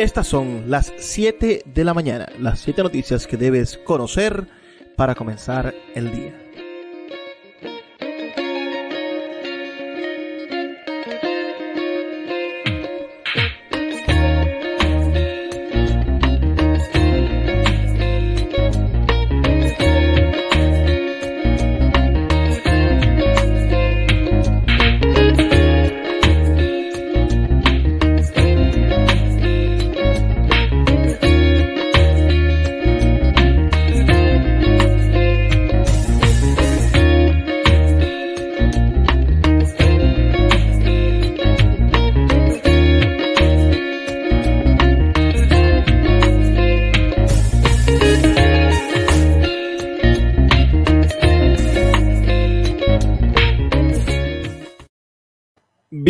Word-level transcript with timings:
Estas 0.00 0.28
son 0.28 0.70
las 0.70 0.94
7 0.96 1.62
de 1.66 1.84
la 1.84 1.92
mañana, 1.92 2.26
las 2.38 2.60
7 2.60 2.84
noticias 2.84 3.26
que 3.26 3.36
debes 3.36 3.76
conocer 3.84 4.46
para 4.96 5.14
comenzar 5.14 5.74
el 5.94 6.10
día. 6.10 6.49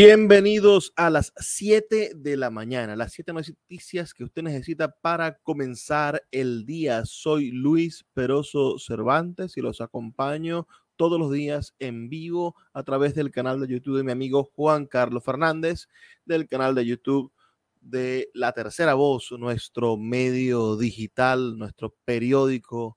Bienvenidos 0.02 0.94
a 0.96 1.10
las 1.10 1.30
7 1.36 2.12
de 2.16 2.36
la 2.38 2.48
mañana, 2.48 2.96
las 2.96 3.12
7 3.12 3.34
noticias 3.34 4.14
que 4.14 4.24
usted 4.24 4.40
necesita 4.40 4.96
para 5.02 5.36
comenzar 5.42 6.26
el 6.30 6.64
día. 6.64 7.04
Soy 7.04 7.50
Luis 7.50 8.06
Peroso 8.14 8.78
Cervantes 8.78 9.58
y 9.58 9.60
los 9.60 9.82
acompaño 9.82 10.66
todos 10.96 11.20
los 11.20 11.30
días 11.30 11.74
en 11.78 12.08
vivo 12.08 12.56
a 12.72 12.82
través 12.82 13.14
del 13.14 13.30
canal 13.30 13.60
de 13.60 13.68
YouTube 13.68 13.98
de 13.98 14.04
mi 14.04 14.12
amigo 14.12 14.44
Juan 14.44 14.86
Carlos 14.86 15.22
Fernández, 15.22 15.86
del 16.24 16.48
canal 16.48 16.74
de 16.74 16.86
YouTube 16.86 17.30
de 17.82 18.30
La 18.32 18.52
Tercera 18.52 18.94
Voz, 18.94 19.30
nuestro 19.32 19.98
medio 19.98 20.78
digital, 20.78 21.58
nuestro 21.58 21.94
periódico 22.06 22.96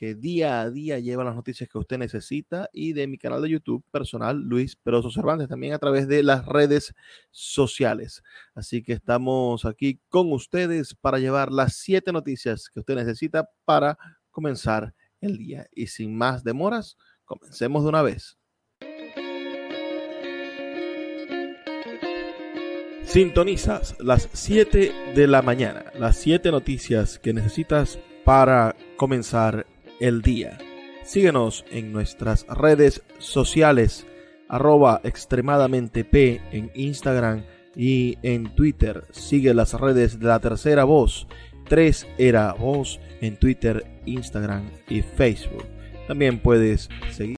que 0.00 0.14
día 0.14 0.62
a 0.62 0.70
día 0.70 0.98
lleva 0.98 1.24
las 1.24 1.34
noticias 1.34 1.68
que 1.68 1.76
usted 1.76 1.98
necesita 1.98 2.70
y 2.72 2.94
de 2.94 3.06
mi 3.06 3.18
canal 3.18 3.42
de 3.42 3.50
YouTube 3.50 3.84
personal, 3.90 4.38
Luis 4.38 4.74
Peroso 4.74 5.10
Cervantes, 5.10 5.46
también 5.46 5.74
a 5.74 5.78
través 5.78 6.08
de 6.08 6.22
las 6.22 6.46
redes 6.46 6.94
sociales. 7.30 8.22
Así 8.54 8.82
que 8.82 8.94
estamos 8.94 9.66
aquí 9.66 10.00
con 10.08 10.32
ustedes 10.32 10.94
para 10.94 11.18
llevar 11.18 11.52
las 11.52 11.74
siete 11.74 12.12
noticias 12.12 12.70
que 12.70 12.80
usted 12.80 12.94
necesita 12.94 13.50
para 13.66 13.98
comenzar 14.30 14.94
el 15.20 15.36
día. 15.36 15.66
Y 15.70 15.88
sin 15.88 16.16
más 16.16 16.44
demoras, 16.44 16.96
comencemos 17.26 17.82
de 17.82 17.88
una 17.90 18.00
vez. 18.00 18.38
Sintonizas 23.02 23.96
las 24.00 24.30
7 24.32 25.12
de 25.14 25.26
la 25.26 25.42
mañana, 25.42 25.92
las 25.94 26.16
7 26.16 26.50
noticias 26.52 27.18
que 27.18 27.34
necesitas 27.34 27.98
para 28.24 28.76
comenzar 28.96 29.66
el 30.00 30.22
día. 30.22 30.58
Síguenos 31.04 31.64
en 31.70 31.92
nuestras 31.92 32.46
redes 32.48 33.02
sociales, 33.18 34.06
arroba 34.48 35.00
extremadamente 35.04 36.06
en 36.52 36.70
Instagram 36.74 37.44
y 37.76 38.18
en 38.22 38.54
Twitter. 38.54 39.04
Sigue 39.10 39.54
las 39.54 39.74
redes 39.74 40.18
de 40.18 40.26
la 40.26 40.40
tercera 40.40 40.84
voz, 40.84 41.26
3 41.68 42.08
era 42.18 42.52
voz 42.54 42.98
en 43.20 43.36
Twitter, 43.36 43.84
Instagram 44.06 44.68
y 44.88 45.02
Facebook. 45.02 45.64
También 46.08 46.40
puedes 46.40 46.88
seguir. 47.10 47.36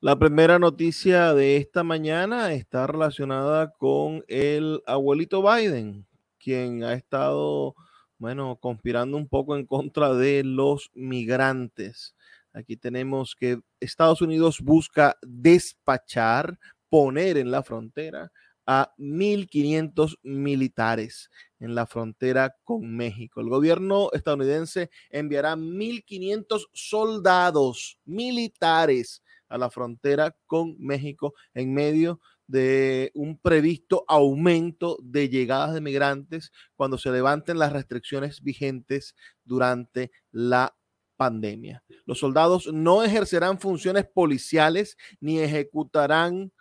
La 0.00 0.18
primera 0.18 0.58
noticia 0.58 1.34
de 1.34 1.56
esta 1.56 1.82
mañana 1.82 2.52
está 2.52 2.86
relacionada 2.86 3.72
con 3.72 4.24
el 4.28 4.82
abuelito 4.86 5.42
Biden, 5.42 6.06
quien 6.38 6.84
ha 6.84 6.94
estado 6.94 7.74
bueno, 8.18 8.56
conspirando 8.56 9.16
un 9.16 9.28
poco 9.28 9.56
en 9.56 9.66
contra 9.66 10.14
de 10.14 10.44
los 10.44 10.90
migrantes. 10.94 12.14
Aquí 12.52 12.76
tenemos 12.76 13.34
que 13.34 13.60
Estados 13.80 14.22
Unidos 14.22 14.60
busca 14.62 15.16
despachar, 15.22 16.58
poner 16.88 17.36
en 17.36 17.50
la 17.50 17.62
frontera 17.62 18.32
a 18.66 18.92
1.500 18.98 20.16
militares 20.22 21.30
en 21.60 21.74
la 21.74 21.86
frontera 21.86 22.56
con 22.64 22.96
México. 22.96 23.40
El 23.40 23.48
gobierno 23.48 24.10
estadounidense 24.12 24.90
enviará 25.10 25.54
1.500 25.54 26.66
soldados 26.72 27.98
militares 28.04 29.22
a 29.48 29.58
la 29.58 29.70
frontera 29.70 30.36
con 30.46 30.76
México 30.78 31.34
en 31.54 31.72
medio 31.72 32.14
de 32.14 32.35
un 32.48 33.38
previsto 33.42 34.04
aumento 34.08 34.98
de 35.02 35.28
llegadas 35.28 35.74
de 35.74 35.80
migrantes 35.80 36.52
cuando 36.74 36.98
se 36.98 37.10
levanten 37.10 37.58
las 37.58 37.72
restricciones 37.72 38.42
vigentes 38.42 39.14
durante 39.44 40.12
la 40.30 40.76
pandemia. 41.16 41.82
Los 42.04 42.18
soldados 42.18 42.72
no 42.72 43.02
ejercerán 43.02 43.58
funciones 43.58 44.06
policiales 44.06 44.96
ni 45.20 45.40
ejecutarán 45.40 46.52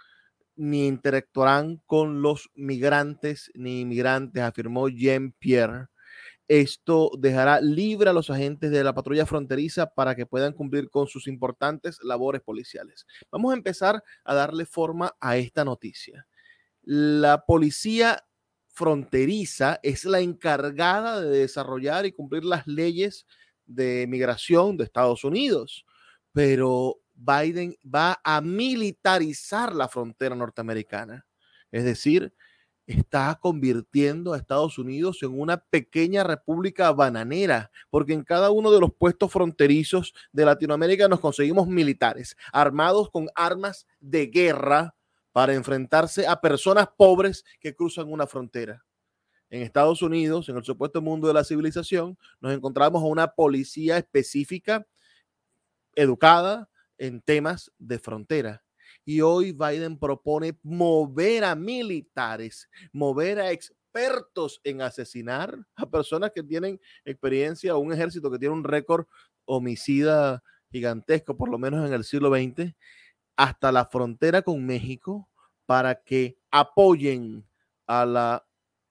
ni 0.56 0.88
interactuarán 0.88 1.82
con 1.86 2.22
los 2.22 2.50
migrantes 2.56 3.52
ni 3.56 3.82
inmigrantes, 3.82 4.42
afirmó 4.42 4.88
Jean-Pierre 4.88 5.88
esto 6.48 7.12
dejará 7.18 7.60
libre 7.60 8.10
a 8.10 8.14
los 8.14 8.30
agentes 8.30 8.72
de 8.72 8.84
la 8.84 8.94
patrulla 8.94 9.26
fronteriza 9.26 9.88
para 9.88 10.16
que 10.16 10.26
puedan 10.26 10.54
cumplir 10.54 10.90
con 10.90 11.08
sus 11.08 11.28
importantes 11.28 12.00
labores 12.04 12.42
policiales. 12.42 13.06
Vamos 13.32 13.52
a 13.52 13.58
empezar 13.58 14.04
a 14.24 14.36
darle 14.36 14.66
forma 14.66 15.16
a 15.20 15.38
esta 15.38 15.66
noticia. 15.66 16.28
La 16.84 17.46
policía 17.46 18.24
fronteriza 18.68 19.80
es 19.82 20.06
la 20.06 20.20
encargada 20.20 21.22
de 21.22 21.40
desarrollar 21.40 22.06
y 22.06 22.12
cumplir 22.12 22.44
las 22.44 22.68
leyes 22.68 23.26
de 23.66 24.06
migración 24.08 24.78
de 24.78 24.84
Estados 24.84 25.24
Unidos, 25.24 25.86
pero 26.32 27.00
Biden 27.16 27.76
va 27.84 28.20
a 28.24 28.42
militarizar 28.42 29.74
la 29.74 29.88
frontera 29.88 30.36
norteamericana. 30.36 31.26
Es 31.72 31.86
decir, 31.86 32.34
está 32.88 33.38
convirtiendo 33.42 34.34
a 34.34 34.38
Estados 34.38 34.78
Unidos 34.78 35.24
en 35.24 35.40
una 35.40 35.58
pequeña 35.58 36.24
república 36.24 36.92
bananera, 36.92 37.72
porque 37.90 38.14
en 38.14 38.24
cada 38.24 38.52
uno 38.52 38.72
de 38.72 38.80
los 38.80 38.94
puestos 38.94 39.32
fronterizos 39.32 40.14
de 40.32 40.46
Latinoamérica 40.46 41.08
nos 41.08 41.20
conseguimos 41.20 41.68
militares 41.68 42.36
armados 42.52 43.10
con 43.10 43.28
armas 43.36 43.88
de 44.00 44.28
guerra 44.28 44.96
para 45.32 45.54
enfrentarse 45.54 46.28
a 46.28 46.40
personas 46.40 46.88
pobres 46.96 47.44
que 47.60 47.76
cruzan 47.76 48.12
una 48.12 48.28
frontera. 48.28 48.86
En 49.50 49.62
Estados 49.62 50.02
Unidos, 50.02 50.50
en 50.50 50.58
el 50.58 50.64
supuesto 50.64 51.02
mundo 51.02 51.28
de 51.28 51.34
la 51.34 51.44
civilización, 51.44 52.18
nos 52.40 52.54
encontramos 52.54 53.02
a 53.02 53.08
una 53.08 53.28
policía 53.28 53.98
específica, 53.98 54.86
educada 55.96 56.70
en 56.98 57.22
temas 57.22 57.72
de 57.78 58.00
frontera 58.00 58.65
y 59.06 59.22
hoy 59.22 59.52
Biden 59.52 59.98
propone 59.98 60.58
mover 60.64 61.44
a 61.44 61.56
militares, 61.56 62.68
mover 62.92 63.40
a 63.40 63.52
expertos 63.52 64.60
en 64.64 64.82
asesinar 64.82 65.58
a 65.76 65.90
personas 65.90 66.32
que 66.34 66.44
tienen 66.44 66.82
experiencia, 67.06 67.78
un 67.78 67.94
ejército 67.94 68.32
que 68.32 68.40
tiene 68.40 68.56
un 68.56 68.64
récord 68.64 69.06
homicida 69.46 70.44
gigantesco, 70.72 71.38
por 71.38 71.50
lo 71.50 71.60
menos 71.60 71.88
en 71.88 71.94
el 71.94 72.04
siglo 72.04 72.34
XX, 72.34 72.74
hasta 73.38 73.72
la 73.72 73.86
frontera 73.86 74.42
con 74.42 74.66
México 74.66 75.30
para 75.66 76.04
que 76.04 76.38
apoyen 76.52 77.48
a 77.86 78.06
la 78.06 78.48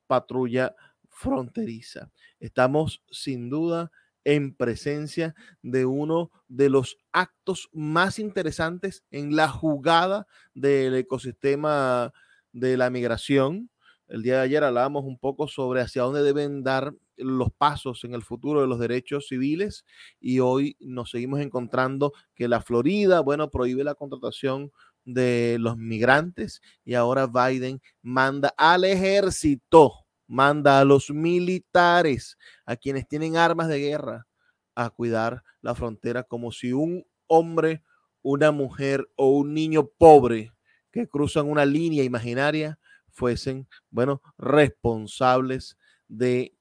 patrulla 0.06 0.74
fronteriza. 1.08 2.10
Estamos 2.38 3.02
sin 3.10 3.50
duda 3.50 3.90
en 4.24 4.54
presencia 4.54 5.34
de 5.62 5.86
uno 5.86 6.30
de 6.48 6.70
los 6.70 6.98
actos 7.12 7.68
más 7.72 8.18
interesantes 8.18 9.04
en 9.10 9.36
la 9.36 9.48
jugada 9.48 10.26
del 10.54 10.94
ecosistema 10.94 12.12
de 12.52 12.76
la 12.76 12.90
migración. 12.90 13.70
El 14.08 14.22
día 14.22 14.36
de 14.36 14.42
ayer 14.42 14.64
hablábamos 14.64 15.04
un 15.04 15.18
poco 15.18 15.48
sobre 15.48 15.80
hacia 15.80 16.02
dónde 16.02 16.22
deben 16.22 16.62
dar 16.62 16.94
los 17.16 17.52
pasos 17.52 18.04
en 18.04 18.14
el 18.14 18.22
futuro 18.22 18.60
de 18.60 18.66
los 18.66 18.78
derechos 18.78 19.28
civiles 19.28 19.84
y 20.20 20.40
hoy 20.40 20.76
nos 20.80 21.10
seguimos 21.10 21.40
encontrando 21.40 22.12
que 22.34 22.48
la 22.48 22.60
Florida, 22.60 23.20
bueno, 23.20 23.50
prohíbe 23.50 23.84
la 23.84 23.94
contratación 23.94 24.72
de 25.04 25.58
los 25.60 25.76
migrantes 25.76 26.60
y 26.84 26.94
ahora 26.94 27.26
Biden 27.26 27.80
manda 28.02 28.52
al 28.56 28.84
ejército 28.84 30.03
manda 30.26 30.80
a 30.80 30.84
los 30.84 31.10
militares, 31.10 32.38
a 32.66 32.76
quienes 32.76 33.06
tienen 33.08 33.36
armas 33.36 33.68
de 33.68 33.78
guerra, 33.80 34.26
a 34.74 34.90
cuidar 34.90 35.42
la 35.60 35.74
frontera 35.74 36.22
como 36.24 36.52
si 36.52 36.72
un 36.72 37.06
hombre, 37.26 37.82
una 38.22 38.50
mujer 38.50 39.08
o 39.16 39.30
un 39.30 39.54
niño 39.54 39.86
pobre 39.86 40.52
que 40.90 41.08
cruzan 41.08 41.48
una 41.50 41.64
línea 41.64 42.04
imaginaria 42.04 42.78
fuesen, 43.08 43.68
bueno, 43.90 44.22
responsables 44.38 45.76
de 46.08 46.54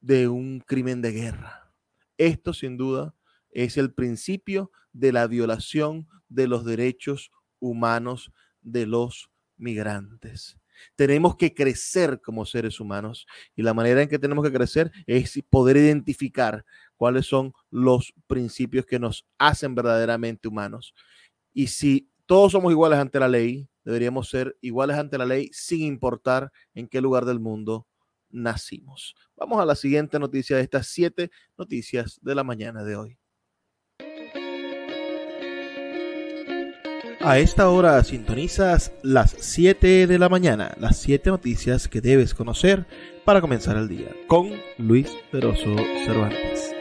de 0.00 0.28
un 0.28 0.60
crimen 0.60 1.02
de 1.02 1.12
guerra. 1.12 1.72
Esto 2.18 2.52
sin 2.52 2.76
duda 2.76 3.14
es 3.50 3.76
el 3.76 3.92
principio 3.92 4.70
de 4.92 5.12
la 5.12 5.26
violación 5.26 6.08
de 6.28 6.48
los 6.48 6.64
derechos 6.64 7.30
humanos 7.60 8.32
de 8.60 8.86
los 8.86 9.30
migrantes. 9.56 10.56
Tenemos 10.96 11.36
que 11.36 11.54
crecer 11.54 12.20
como 12.20 12.46
seres 12.46 12.80
humanos 12.80 13.26
y 13.56 13.62
la 13.62 13.74
manera 13.74 14.02
en 14.02 14.08
que 14.08 14.18
tenemos 14.18 14.44
que 14.44 14.52
crecer 14.52 14.90
es 15.06 15.40
poder 15.50 15.76
identificar 15.76 16.64
cuáles 16.96 17.26
son 17.26 17.52
los 17.70 18.12
principios 18.26 18.86
que 18.86 18.98
nos 18.98 19.26
hacen 19.38 19.74
verdaderamente 19.74 20.48
humanos. 20.48 20.94
Y 21.52 21.68
si 21.68 22.10
todos 22.26 22.52
somos 22.52 22.72
iguales 22.72 22.98
ante 22.98 23.18
la 23.20 23.28
ley, 23.28 23.68
deberíamos 23.84 24.28
ser 24.28 24.56
iguales 24.60 24.96
ante 24.96 25.18
la 25.18 25.26
ley 25.26 25.48
sin 25.52 25.82
importar 25.82 26.52
en 26.74 26.88
qué 26.88 27.00
lugar 27.00 27.24
del 27.24 27.40
mundo 27.40 27.86
nacimos. 28.30 29.14
Vamos 29.36 29.60
a 29.60 29.64
la 29.64 29.74
siguiente 29.74 30.18
noticia 30.18 30.56
de 30.56 30.62
estas 30.62 30.88
siete 30.88 31.30
noticias 31.56 32.18
de 32.22 32.34
la 32.34 32.44
mañana 32.44 32.84
de 32.84 32.96
hoy. 32.96 33.17
A 37.20 37.40
esta 37.40 37.68
hora 37.68 38.02
sintonizas 38.04 38.92
las 39.02 39.34
7 39.40 40.06
de 40.06 40.18
la 40.18 40.28
mañana, 40.28 40.74
las 40.78 40.98
7 40.98 41.30
noticias 41.30 41.88
que 41.88 42.00
debes 42.00 42.32
conocer 42.32 42.86
para 43.24 43.40
comenzar 43.40 43.76
el 43.76 43.88
día, 43.88 44.10
con 44.28 44.52
Luis 44.78 45.10
Peroso 45.32 45.74
Cervantes. 46.06 46.77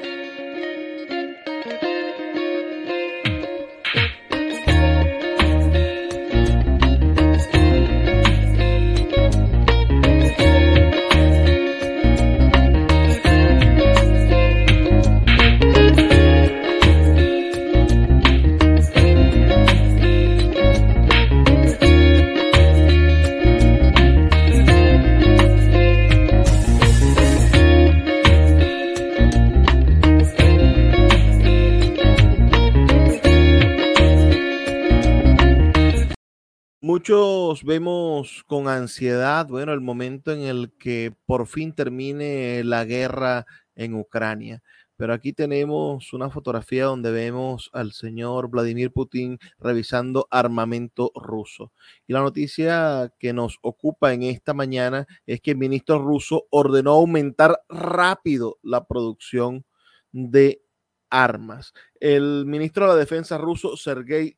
Vemos 37.67 38.45
con 38.47 38.69
ansiedad, 38.69 39.45
bueno, 39.45 39.73
el 39.73 39.81
momento 39.81 40.31
en 40.31 40.39
el 40.39 40.71
que 40.79 41.13
por 41.25 41.47
fin 41.47 41.73
termine 41.73 42.63
la 42.63 42.85
guerra 42.85 43.45
en 43.75 43.93
Ucrania. 43.93 44.63
Pero 44.95 45.13
aquí 45.13 45.33
tenemos 45.33 46.13
una 46.13 46.29
fotografía 46.29 46.85
donde 46.85 47.11
vemos 47.11 47.69
al 47.73 47.91
señor 47.91 48.49
Vladimir 48.49 48.93
Putin 48.93 49.37
revisando 49.59 50.29
armamento 50.31 51.11
ruso. 51.13 51.73
Y 52.07 52.13
la 52.13 52.21
noticia 52.21 53.11
que 53.19 53.33
nos 53.33 53.59
ocupa 53.61 54.13
en 54.13 54.23
esta 54.23 54.53
mañana 54.53 55.05
es 55.25 55.41
que 55.41 55.51
el 55.51 55.57
ministro 55.57 55.99
ruso 55.99 56.45
ordenó 56.49 56.91
aumentar 56.91 57.61
rápido 57.67 58.59
la 58.63 58.87
producción 58.87 59.65
de 60.13 60.61
armas. 61.09 61.73
El 61.99 62.45
ministro 62.45 62.85
de 62.85 62.93
la 62.93 62.99
Defensa 62.99 63.37
ruso, 63.37 63.75
Sergei 63.75 64.37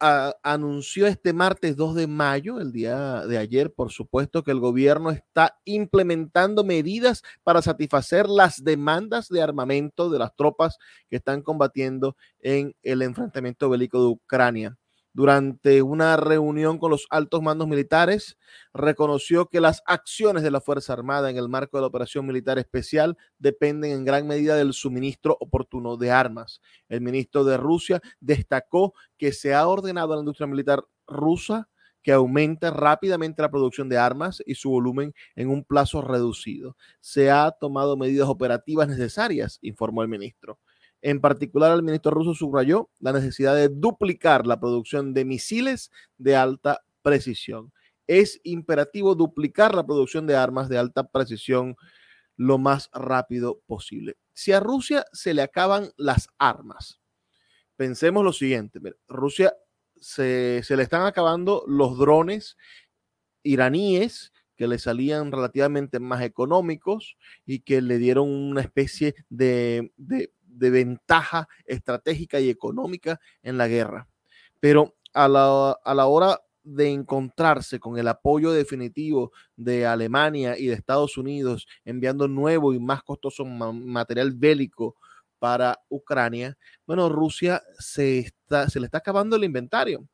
Anunció 0.00 1.06
este 1.06 1.34
martes 1.34 1.76
2 1.76 1.94
de 1.94 2.06
mayo, 2.06 2.58
el 2.58 2.72
día 2.72 3.26
de 3.26 3.36
ayer, 3.36 3.70
por 3.72 3.92
supuesto, 3.92 4.42
que 4.42 4.50
el 4.50 4.58
gobierno 4.58 5.10
está 5.10 5.58
implementando 5.66 6.64
medidas 6.64 7.22
para 7.42 7.60
satisfacer 7.60 8.26
las 8.26 8.64
demandas 8.64 9.28
de 9.28 9.42
armamento 9.42 10.08
de 10.08 10.18
las 10.18 10.34
tropas 10.34 10.78
que 11.10 11.16
están 11.16 11.42
combatiendo 11.42 12.16
en 12.40 12.74
el 12.82 13.02
enfrentamiento 13.02 13.68
bélico 13.68 14.00
de 14.00 14.06
Ucrania 14.08 14.79
durante 15.12 15.82
una 15.82 16.16
reunión 16.16 16.78
con 16.78 16.90
los 16.90 17.06
altos 17.10 17.42
mandos 17.42 17.68
militares, 17.68 18.38
reconoció 18.72 19.46
que 19.46 19.60
las 19.60 19.82
acciones 19.86 20.42
de 20.42 20.50
la 20.50 20.60
Fuerza 20.60 20.92
Armada 20.92 21.30
en 21.30 21.36
el 21.36 21.48
marco 21.48 21.76
de 21.76 21.82
la 21.82 21.88
operación 21.88 22.26
militar 22.26 22.58
especial 22.58 23.16
dependen 23.38 23.92
en 23.92 24.04
gran 24.04 24.26
medida 24.26 24.56
del 24.56 24.72
suministro 24.72 25.36
oportuno 25.40 25.96
de 25.96 26.10
armas. 26.10 26.60
El 26.88 27.00
ministro 27.00 27.44
de 27.44 27.56
Rusia 27.56 28.00
destacó 28.20 28.94
que 29.16 29.32
se 29.32 29.54
ha 29.54 29.66
ordenado 29.66 30.12
a 30.12 30.16
la 30.16 30.20
industria 30.20 30.46
militar 30.46 30.84
rusa 31.06 31.68
que 32.02 32.12
aumente 32.12 32.70
rápidamente 32.70 33.42
la 33.42 33.50
producción 33.50 33.88
de 33.88 33.98
armas 33.98 34.42
y 34.46 34.54
su 34.54 34.70
volumen 34.70 35.12
en 35.36 35.48
un 35.48 35.64
plazo 35.64 36.00
reducido. 36.02 36.76
Se 37.00 37.30
ha 37.30 37.50
tomado 37.50 37.96
medidas 37.96 38.28
operativas 38.28 38.88
necesarias, 38.88 39.58
informó 39.62 40.02
el 40.02 40.08
ministro. 40.08 40.58
En 41.02 41.20
particular, 41.20 41.74
el 41.74 41.82
ministro 41.82 42.10
ruso 42.10 42.34
subrayó 42.34 42.90
la 42.98 43.12
necesidad 43.12 43.54
de 43.54 43.68
duplicar 43.68 44.46
la 44.46 44.60
producción 44.60 45.14
de 45.14 45.24
misiles 45.24 45.90
de 46.18 46.36
alta 46.36 46.82
precisión. 47.02 47.72
Es 48.06 48.40
imperativo 48.44 49.14
duplicar 49.14 49.74
la 49.74 49.86
producción 49.86 50.26
de 50.26 50.36
armas 50.36 50.68
de 50.68 50.78
alta 50.78 51.04
precisión 51.04 51.76
lo 52.36 52.58
más 52.58 52.90
rápido 52.92 53.60
posible. 53.66 54.16
Si 54.32 54.52
a 54.52 54.60
Rusia 54.60 55.04
se 55.12 55.34
le 55.34 55.42
acaban 55.42 55.90
las 55.96 56.28
armas, 56.38 57.00
pensemos 57.76 58.24
lo 58.24 58.32
siguiente, 58.32 58.80
Rusia 59.08 59.54
se, 60.00 60.62
le 60.68 60.82
están 60.82 61.06
acabando 61.06 61.64
los 61.66 61.98
drones 61.98 62.56
iraníes 63.42 64.32
que 64.56 64.66
le 64.66 64.78
salían 64.78 65.32
relativamente 65.32 66.00
más 66.00 66.22
económicos 66.22 67.16
y 67.46 67.60
que 67.60 67.80
le 67.80 67.98
dieron 67.98 68.28
una 68.28 68.60
especie 68.60 69.14
de 69.28 69.92
de 70.50 70.70
ventaja 70.70 71.48
estratégica 71.64 72.40
y 72.40 72.50
económica 72.50 73.20
en 73.42 73.58
la 73.58 73.68
guerra. 73.68 74.08
Pero 74.60 74.96
a 75.14 75.28
la, 75.28 75.72
a 75.84 75.94
la 75.94 76.06
hora 76.06 76.40
de 76.62 76.90
encontrarse 76.90 77.80
con 77.80 77.98
el 77.98 78.08
apoyo 78.08 78.52
definitivo 78.52 79.32
de 79.56 79.86
Alemania 79.86 80.58
y 80.58 80.66
de 80.66 80.74
Estados 80.74 81.16
Unidos 81.16 81.66
enviando 81.84 82.28
nuevo 82.28 82.72
y 82.72 82.78
más 82.78 83.02
costoso 83.02 83.44
material 83.44 84.32
bélico 84.32 84.96
para 85.38 85.80
Ucrania, 85.88 86.56
bueno, 86.86 87.08
Rusia 87.08 87.62
se, 87.78 88.18
está, 88.18 88.68
se 88.68 88.78
le 88.78 88.86
está 88.86 88.98
acabando 88.98 89.36
el 89.36 89.44
inventario. 89.44 90.06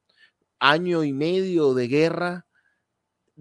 Año 0.60 1.04
y 1.04 1.12
medio 1.12 1.74
de 1.74 1.88
guerra 1.88 2.45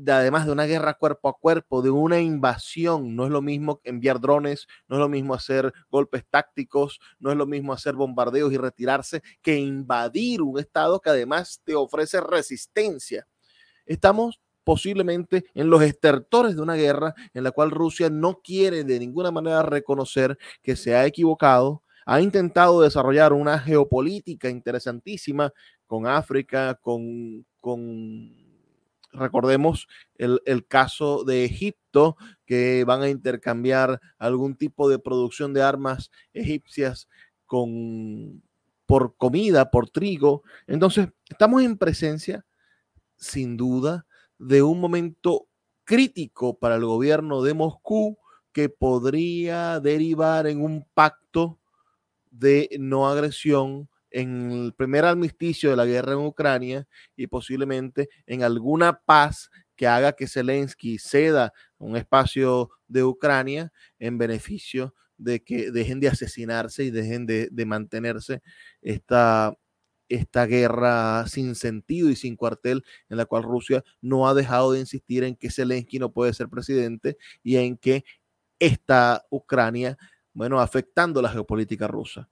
además 0.08 0.46
de 0.46 0.52
una 0.52 0.66
guerra 0.66 0.96
cuerpo 0.96 1.30
a 1.30 1.38
cuerpo, 1.38 1.82
de 1.82 1.90
una 1.90 2.20
invasión, 2.20 3.16
no 3.16 3.25
es 3.25 3.32
lo 3.32 3.42
mismo 3.42 3.80
enviar 3.84 4.20
drones, 4.20 4.68
no 4.88 4.98
es 4.98 5.00
lo 5.00 5.10
mismo 5.10 5.34
hacer 5.34 5.74
golpes 5.90 6.25
tácticos, 6.30 7.00
no 7.20 7.32
es 7.32 7.38
lo 7.38 7.46
mismo 7.46 7.74
hacer 7.74 7.96
bombardeos 7.96 8.52
y 8.52 8.58
retirarse 8.58 9.22
que 9.42 9.58
invadir 9.58 10.42
un 10.42 10.60
estado 10.60 11.00
que 11.00 11.10
además 11.10 11.62
te 11.64 11.75
ofrece 11.75 12.20
resistencia. 12.22 13.28
Estamos 13.86 14.42
posiblemente 14.64 15.46
en 15.54 15.70
los 15.70 15.82
estertores 15.82 16.56
de 16.56 16.62
una 16.62 16.74
guerra 16.74 17.14
en 17.34 17.44
la 17.44 17.52
cual 17.52 17.72
Rusia 17.72 18.10
no 18.10 18.42
quiere 18.42 18.84
de 18.84 19.00
ninguna 19.00 19.32
manera 19.32 19.62
reconocer 19.62 20.38
que 20.62 20.75
se 20.75 20.96
ha 20.96 21.06
equivocado, 21.06 21.84
ha 22.06 22.20
intentado 22.20 22.82
desarrollar 22.82 23.32
una 23.32 23.60
geopolítica 23.60 24.50
interesantísima 24.50 25.52
con 25.86 26.08
África, 26.08 26.75
con, 26.75 27.46
con 27.62 28.45
recordemos 29.15 29.88
el, 30.15 30.65
caso 30.67 31.24
de 31.24 31.45
Egipto, 31.45 32.17
que 32.45 32.84
van 32.86 33.01
a 33.01 33.10
intercambiar 33.10 34.00
algún 34.17 34.55
tipo 34.55 34.89
de 34.89 35.00
producción 35.00 35.53
de 35.53 35.63
armas 35.63 36.12
egipcias 36.34 37.07
con, 37.45 38.43
por 38.86 39.15
comida, 39.17 39.72
por 39.72 39.89
trigo. 39.89 40.43
Entonces, 40.67 41.10
estamos 41.29 41.63
en 41.63 41.77
presencia, 41.77 42.45
sin 43.15 43.57
duda, 43.57 44.05
de 44.38 44.62
un 44.62 44.79
momento 44.79 45.48
crítico 45.84 46.57
para 46.57 46.75
el 46.75 46.86
gobierno 46.86 47.41
de 47.41 47.53
Moscú 47.53 48.17
que 48.51 48.69
podría 48.69 49.79
derivar 49.79 50.48
en 50.48 50.62
un 50.62 50.88
pacto 50.93 51.60
de 52.31 52.69
no 52.79 53.07
agresión 53.07 53.89
en 54.15 54.50
el 54.50 54.74
primer 54.74 55.03
armisticio 55.03 55.69
de 55.69 55.75
la 55.75 55.86
guerra 55.86 56.13
en 56.13 56.19
Ucrania 56.19 56.88
y 57.17 57.27
posiblemente 57.27 58.07
en 58.25 58.43
alguna 58.43 59.01
paz 59.01 59.50
que 59.75 59.88
haga 59.88 60.13
que 60.13 60.25
Zelensky 60.25 60.98
ceda 61.00 61.51
un 61.77 61.98
espacio 61.98 62.69
de 62.88 63.03
Ucrania 63.03 63.74
en 64.00 64.17
beneficio 64.17 64.95
de 65.17 65.43
que 65.43 65.69
dejen 65.69 66.00
de 66.00 66.07
asesinarse 66.07 66.86
y 66.86 66.91
dejen 66.91 67.25
de, 67.25 67.50
mantenerse 67.65 68.41
esta, 68.81 69.53
esta 70.07 70.45
guerra 70.45 71.27
sin 71.27 71.53
sentido 71.53 72.10
y 72.10 72.15
sin 72.15 72.38
cuartel 72.38 72.86
en 73.10 73.17
la 73.17 73.25
cual 73.25 73.43
Rusia 73.43 73.84
no 74.00 74.29
ha 74.29 74.34
dejado 74.34 74.72
de 74.72 74.79
insistir 74.79 75.25
en 75.25 75.36
que 75.36 75.51
Zelensky 75.51 76.00
no 76.00 76.13
puede 76.13 76.34
ser 76.34 76.48
presidente 76.48 77.17
y 77.43 77.57
en 77.57 77.75
que 77.75 78.05
está 78.60 79.25
Ucrania, 79.29 79.98
bueno, 80.31 80.62
afectando 80.62 81.22
la 81.22 81.29
geopolítica 81.29 81.88
rusa. 81.88 82.29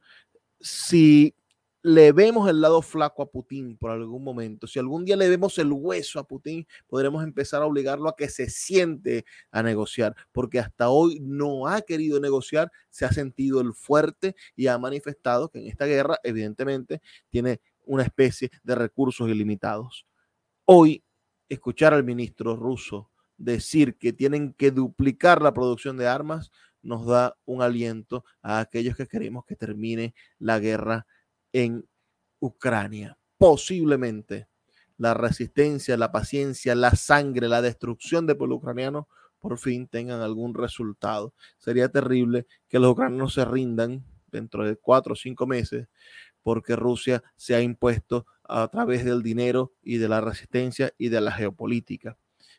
Si 0.61 1.35
le 1.83 2.13
vemos 2.13 2.49
el 2.49 2.61
lado 2.61 2.81
flaco 2.81 3.21
a 3.21 3.29
Putin 3.29 3.77
por 3.77 3.91
algún 3.91 4.23
momento, 4.23 4.67
si 4.67 4.79
algún 4.79 5.03
día 5.03 5.17
le 5.17 5.27
vemos 5.27 5.57
el 5.57 5.71
hueso 5.71 6.17
a 6.17 6.25
Putin, 6.25 6.65
podremos 6.87 7.23
empezar 7.23 7.61
a 7.61 7.65
obligarlo 7.65 8.07
a 8.07 8.15
que 8.15 8.29
se 8.29 8.49
siente 8.49 9.25
a 9.51 9.61
negociar, 9.61 10.15
porque 10.31 10.59
hasta 10.59 10.89
hoy 10.89 11.19
no 11.19 11.67
ha 11.67 11.81
querido 11.81 12.21
negociar, 12.21 12.71
se 12.89 13.03
ha 13.03 13.11
sentido 13.11 13.59
el 13.59 13.73
fuerte 13.73 14.33
y 14.55 14.67
ha 14.67 14.77
manifestado 14.77 15.49
que 15.49 15.59
en 15.59 15.67
esta 15.67 15.85
guerra, 15.85 16.17
evidentemente, 16.23 17.01
tiene 17.29 17.59
una 17.85 18.03
especie 18.03 18.49
de 18.63 18.75
recursos 18.75 19.29
ilimitados. 19.29 20.07
Hoy, 20.63 21.03
escuchar 21.49 21.93
al 21.93 22.05
ministro 22.05 22.55
ruso 22.55 23.11
decir 23.37 23.97
que 23.97 24.13
tienen 24.13 24.53
que 24.53 24.71
duplicar 24.71 25.41
la 25.41 25.53
producción 25.53 25.97
de 25.97 26.07
armas 26.07 26.49
nos 26.81 27.05
da 27.05 27.37
un 27.45 27.61
aliento 27.61 28.23
a 28.41 28.59
aquellos 28.59 28.95
que 28.95 29.07
queremos 29.07 29.45
que 29.45 29.55
termine 29.55 30.13
la 30.39 30.59
guerra 30.59 31.05
en 31.53 31.88
Ucrania. 32.39 33.17
Posiblemente 33.38 34.48
la 34.98 35.13
resistencia, 35.13 35.98
la 35.98 36.12
paciencia, 36.12 36.75
la 36.75 36.91
sangre, 36.91 37.48
la 37.48 37.62
destrucción 37.62 38.27
del 38.27 38.38
pueblo 38.38 38.55
ucraniano 38.55 39.07
por 39.39 39.57
fin 39.57 39.88
tengan 39.88 40.22
algún 40.22 40.53
resultado. 40.53 41.33
Sería 41.57 41.89
terrible 41.89 42.48
que 42.67 42.79
los 42.79 42.91
ucranianos 42.91 43.33
se 43.33 43.45
rindan 43.45 44.03
dentro 44.31 44.65
de 44.65 44.75
cuatro 44.75 45.13
o 45.13 45.15
cinco 45.15 45.45
meses 45.45 45.88
porque 46.41 46.75
Rusia 46.75 47.24
se 47.36 47.55
ha 47.55 47.62
impuesto 47.62 48.25
a 48.43 48.67
través 48.67 49.05
del 49.05 49.24
dinero 49.24 49.74
y 49.81 49.98
de 49.98 50.10
la 50.10 50.22
resistencia 50.22 50.93
y 50.98 51.10
de 51.10 51.22
la 51.22 51.31
geopolítica. 51.31 52.17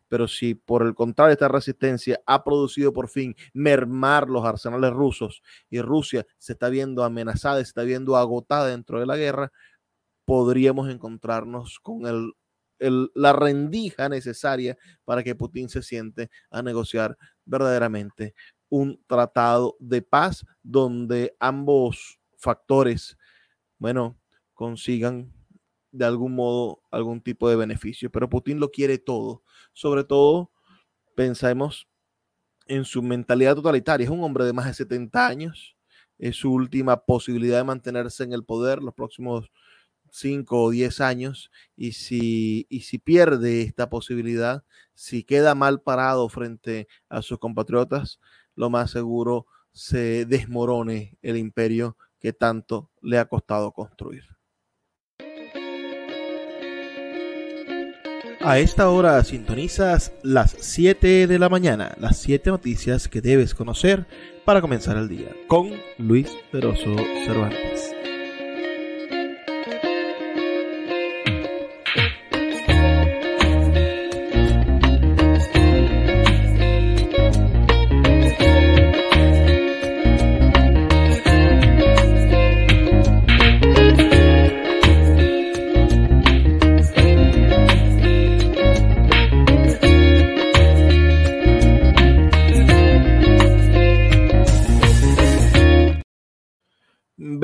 Pero 0.08 0.28
si 0.28 0.54
por 0.54 0.82
el 0.82 0.94
contrario 0.94 1.32
esta 1.32 1.48
resistencia 1.48 2.20
ha 2.26 2.44
producido 2.44 2.92
por 2.92 3.08
fin 3.08 3.34
mermar 3.52 4.28
los 4.28 4.44
arsenales 4.44 4.92
rusos 4.92 5.42
y 5.70 5.80
Rusia 5.80 6.26
se 6.38 6.52
está 6.52 6.68
viendo 6.68 7.04
amenazada, 7.04 7.56
se 7.56 7.62
está 7.62 7.82
viendo 7.82 8.16
agotada 8.16 8.68
dentro 8.68 9.00
de 9.00 9.06
la 9.06 9.16
guerra, 9.16 9.52
podríamos 10.24 10.90
encontrarnos 10.90 11.78
con 11.80 12.06
el, 12.06 12.32
la 13.14 13.32
rendija 13.32 14.08
necesaria 14.08 14.76
para 15.04 15.22
que 15.22 15.34
Putin 15.34 15.68
se 15.68 15.82
siente 15.82 16.30
a 16.50 16.62
negociar 16.62 17.16
verdaderamente 17.44 18.34
un 18.68 19.00
tratado 19.06 19.76
de 19.78 20.02
paz 20.02 20.44
donde 20.62 21.36
ambos 21.38 22.18
factores, 22.36 23.16
bueno, 23.78 24.18
consigan 24.52 25.32
de 25.94 26.04
algún 26.04 26.34
modo 26.34 26.82
algún 26.90 27.20
tipo 27.20 27.48
de 27.48 27.56
beneficio. 27.56 28.10
Pero 28.10 28.28
Putin 28.28 28.58
lo 28.58 28.70
quiere 28.70 28.98
todo. 28.98 29.42
Sobre 29.72 30.04
todo, 30.04 30.50
pensemos 31.14 31.88
en 32.66 32.84
su 32.84 33.02
mentalidad 33.02 33.54
totalitaria. 33.54 34.04
Es 34.04 34.10
un 34.10 34.24
hombre 34.24 34.44
de 34.44 34.52
más 34.52 34.66
de 34.66 34.74
70 34.74 35.26
años. 35.26 35.76
Es 36.18 36.36
su 36.36 36.52
última 36.52 37.04
posibilidad 37.04 37.58
de 37.58 37.64
mantenerse 37.64 38.24
en 38.24 38.32
el 38.32 38.44
poder 38.44 38.82
los 38.82 38.94
próximos 38.94 39.50
5 40.10 40.62
o 40.64 40.70
10 40.70 41.00
años. 41.00 41.50
Y 41.76 41.92
si, 41.92 42.66
y 42.68 42.80
si 42.80 42.98
pierde 42.98 43.62
esta 43.62 43.88
posibilidad, 43.88 44.64
si 44.94 45.22
queda 45.22 45.54
mal 45.54 45.80
parado 45.80 46.28
frente 46.28 46.88
a 47.08 47.22
sus 47.22 47.38
compatriotas, 47.38 48.18
lo 48.56 48.68
más 48.68 48.90
seguro 48.90 49.46
se 49.72 50.24
desmorone 50.24 51.18
el 51.22 51.36
imperio 51.36 51.96
que 52.18 52.32
tanto 52.32 52.90
le 53.00 53.18
ha 53.18 53.26
costado 53.26 53.72
construir. 53.72 54.33
A 58.46 58.58
esta 58.58 58.90
hora 58.90 59.24
sintonizas 59.24 60.12
las 60.22 60.54
7 60.60 61.26
de 61.26 61.38
la 61.38 61.48
mañana, 61.48 61.94
las 61.98 62.18
7 62.18 62.50
noticias 62.50 63.08
que 63.08 63.22
debes 63.22 63.54
conocer 63.54 64.04
para 64.44 64.60
comenzar 64.60 64.98
el 64.98 65.08
día, 65.08 65.30
con 65.48 65.70
Luis 65.96 66.30
Peroso 66.52 66.94
Cervantes. 67.24 67.93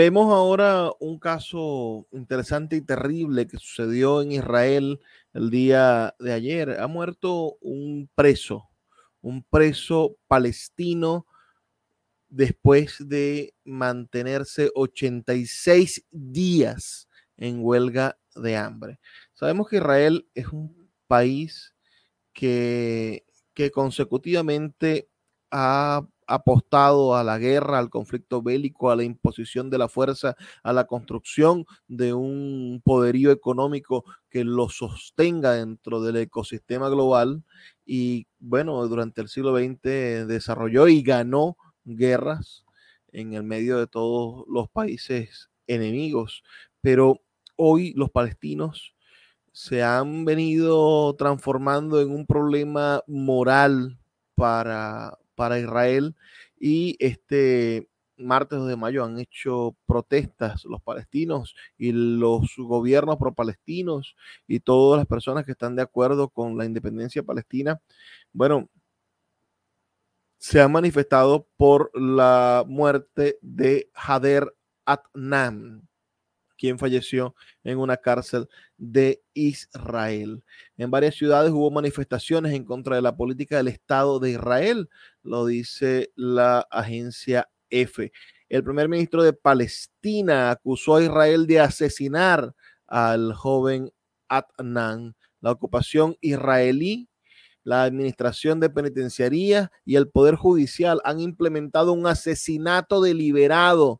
Vemos 0.01 0.33
ahora 0.33 0.91
un 0.99 1.19
caso 1.19 2.09
interesante 2.11 2.77
y 2.77 2.81
terrible 2.81 3.47
que 3.47 3.59
sucedió 3.59 4.23
en 4.23 4.33
Israel 4.33 4.99
el 5.35 5.51
día 5.51 6.15
de 6.19 6.33
ayer. 6.33 6.81
Ha 6.81 6.87
muerto 6.87 7.59
un 7.61 8.09
preso, 8.15 8.71
un 9.21 9.43
preso 9.43 10.17
palestino 10.27 11.27
después 12.31 12.97
de 13.11 13.53
mantenerse 13.63 14.71
86 14.75 16.07
días 16.11 17.07
en 17.37 17.59
huelga 17.63 18.19
de 18.35 18.57
hambre. 18.57 19.01
Sabemos 19.35 19.69
que 19.69 19.77
Israel 19.77 20.27
es 20.35 20.47
un 20.49 20.91
país 21.09 21.75
que, 22.33 23.27
que 23.53 23.71
consecutivamente 23.71 25.11
ha 25.51 26.09
apostado 26.31 27.17
a 27.17 27.25
la 27.25 27.39
guerra, 27.39 27.79
al 27.79 27.91
conflicto 27.91 28.41
bélico, 28.41 28.91
a 28.91 28.97
la 28.97 29.03
imposición 29.03 29.69
de 29.69 29.79
la 29.79 29.89
fuerza, 29.89 30.37
a 30.63 30.73
la 30.73 30.85
construcción 30.85 31.67
de 31.89 32.15
un 32.15 32.81
poderío 32.85 33.33
económico 33.33 34.05
que 34.31 34.45
lo 34.45 34.69
sostenga 34.69 35.53
dentro 35.53 36.01
del 36.01 36.17
ecosistema 36.17 36.89
global. 36.89 37.43
Y 37.85 38.29
bueno, 38.39 38.87
durante 38.87 39.21
el 39.21 39.29
siglo 39.29 39.59
XX 39.59 40.29
desarrolló 40.29 40.87
y 40.87 41.03
ganó 41.03 41.57
guerras 41.85 42.65
en 43.13 43.35
el 43.35 43.43
medio 43.43 43.79
de 43.79 43.89
todos 43.89 44.45
los 44.49 44.71
países 44.71 45.51
enemigos. 45.67 46.45
Pero 46.81 47.21
hoy 47.57 47.93
los 47.95 48.11
palestinos 48.11 48.95
se 49.53 49.83
han 49.83 50.25
venido 50.25 51.15
transformando 51.17 52.01
en 52.01 52.13
un 52.13 52.25
problema 52.25 53.03
moral 53.09 53.99
para, 54.37 55.19
para 55.41 55.59
Israel 55.59 56.15
y 56.59 56.99
este 57.01 57.89
martes 58.19 58.63
de 58.67 58.77
mayo 58.77 59.03
han 59.03 59.19
hecho 59.19 59.75
protestas 59.87 60.67
los 60.67 60.83
palestinos 60.83 61.57
y 61.79 61.93
los 61.93 62.57
gobiernos 62.59 63.17
pro-palestinos 63.17 64.17
y 64.47 64.61
todas 64.61 64.99
las 64.99 65.07
personas 65.07 65.47
que 65.47 65.53
están 65.53 65.77
de 65.77 65.83
acuerdo 65.83 66.29
con 66.29 66.59
la 66.59 66.67
independencia 66.67 67.23
palestina. 67.23 67.81
Bueno, 68.35 68.69
se 70.37 70.61
han 70.61 70.73
manifestado 70.73 71.49
por 71.57 71.91
la 71.99 72.63
muerte 72.67 73.39
de 73.41 73.91
Hader 73.95 74.55
Atnam, 74.85 75.89
quien 76.61 76.79
falleció 76.79 77.35
en 77.65 77.79
una 77.79 77.97
cárcel 77.97 78.47
de 78.77 79.23
Israel. 79.33 80.45
En 80.77 80.91
varias 80.91 81.15
ciudades 81.15 81.53
hubo 81.53 81.71
manifestaciones 81.71 82.53
en 82.53 82.65
contra 82.65 82.97
de 82.97 83.03
la 83.03 83.17
política 83.17 83.57
del 83.57 83.69
Estado 83.69 84.21
de 84.21 84.33
Israel, 84.33 84.91
lo 85.23 85.47
dice 85.47 86.13
la 86.17 86.67
agencia 86.71 87.49
F. 87.71 88.13
El 88.51 88.63
primer 88.63 88.91
ministro 88.91 89.23
de 89.23 89.33
Palestina 89.33 90.51
acusó 90.51 90.97
a 90.97 91.03
Israel 91.03 91.47
de 91.47 91.61
asesinar 91.61 92.55
al 92.87 93.33
joven 93.33 93.91
Adnan. 94.29 95.17
La 95.41 95.53
ocupación 95.53 96.17
israelí, 96.21 97.09
la 97.65 97.85
administración 97.85 98.61
de 98.61 98.69
penitenciaría 98.69 99.73
y 99.87 99.97
el 99.97 100.11
poder 100.11 100.35
judicial 100.35 101.01
han 101.05 101.21
implementado 101.21 101.93
un 101.95 102.07
asesinato 102.07 103.01
deliberado 103.01 104.00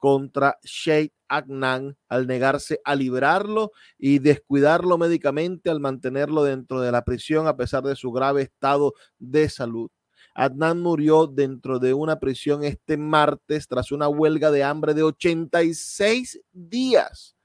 contra 0.00 0.58
Sheikh 0.64 1.12
Agnan 1.28 1.96
al 2.08 2.26
negarse 2.26 2.80
a 2.84 2.96
liberarlo 2.96 3.70
y 3.98 4.18
descuidarlo 4.18 4.98
médicamente 4.98 5.70
al 5.70 5.78
mantenerlo 5.78 6.42
dentro 6.42 6.80
de 6.80 6.90
la 6.90 7.04
prisión 7.04 7.46
a 7.46 7.56
pesar 7.56 7.84
de 7.84 7.94
su 7.94 8.10
grave 8.10 8.42
estado 8.42 8.94
de 9.20 9.48
salud. 9.48 9.90
Adnan 10.34 10.80
murió 10.80 11.26
dentro 11.26 11.78
de 11.78 11.94
una 11.94 12.18
prisión 12.18 12.64
este 12.64 12.96
martes 12.96 13.68
tras 13.68 13.92
una 13.92 14.08
huelga 14.08 14.50
de 14.50 14.64
hambre 14.64 14.94
de 14.94 15.02
86 15.02 16.40
días 16.50 17.36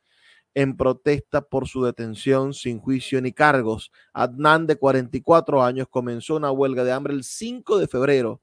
en 0.54 0.78
protesta 0.78 1.42
por 1.42 1.68
su 1.68 1.84
detención 1.84 2.54
sin 2.54 2.80
juicio 2.80 3.22
ni 3.22 3.34
cargos. 3.34 3.92
Adnan, 4.14 4.66
de 4.66 4.78
44 4.78 5.62
años, 5.62 5.88
comenzó 5.90 6.38
una 6.38 6.52
huelga 6.52 6.86
de 6.86 6.94
hambre 6.94 7.14
el 7.14 7.26
5 7.26 7.78
de 7.78 7.88
febrero. 7.88 8.42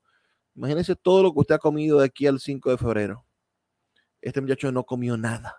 Imagínense 0.55 0.95
todo 0.97 1.23
lo 1.23 1.33
que 1.33 1.41
usted 1.41 1.55
ha 1.55 1.59
comido 1.59 2.01
de 2.01 2.07
aquí 2.07 2.27
al 2.27 2.39
5 2.39 2.71
de 2.71 2.79
febrero 2.79 3.25
este 4.23 4.41
muchacho 4.41 4.73
no 4.73 4.85
comió 4.85 5.17
nada. 5.17 5.57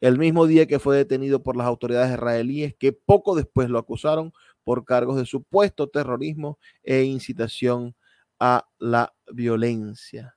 El 0.00 0.18
mismo 0.18 0.46
día 0.46 0.66
que 0.66 0.78
fue 0.78 0.96
detenido 0.96 1.42
por 1.42 1.56
las 1.56 1.66
autoridades 1.66 2.12
israelíes, 2.12 2.74
que 2.78 2.92
poco 2.92 3.34
después 3.34 3.68
lo 3.70 3.78
acusaron 3.78 4.32
por 4.62 4.84
cargos 4.84 5.16
de 5.16 5.26
supuesto 5.26 5.88
terrorismo 5.88 6.58
e 6.82 7.02
incitación 7.02 7.94
a 8.38 8.66
la 8.78 9.14
violencia. 9.32 10.36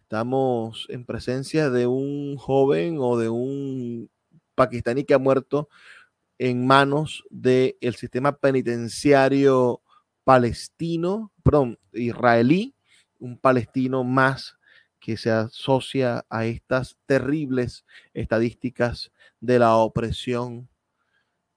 Estamos 0.00 0.86
en 0.88 1.04
presencia 1.04 1.70
de 1.70 1.86
un 1.86 2.36
joven 2.36 2.96
o 2.98 3.18
de 3.18 3.28
un 3.28 4.10
pakistaní 4.54 5.04
que 5.04 5.14
ha 5.14 5.18
muerto 5.18 5.68
en 6.38 6.66
manos 6.66 7.24
del 7.30 7.94
sistema 7.96 8.32
penitenciario 8.36 9.82
palestino, 10.24 11.32
perdón, 11.42 11.78
israelí, 11.92 12.74
un 13.18 13.38
palestino 13.38 14.04
más 14.04 14.57
que 15.08 15.16
se 15.16 15.30
asocia 15.30 16.26
a 16.28 16.44
estas 16.44 16.98
terribles 17.06 17.86
estadísticas 18.12 19.10
de 19.40 19.58
la 19.58 19.74
opresión 19.76 20.68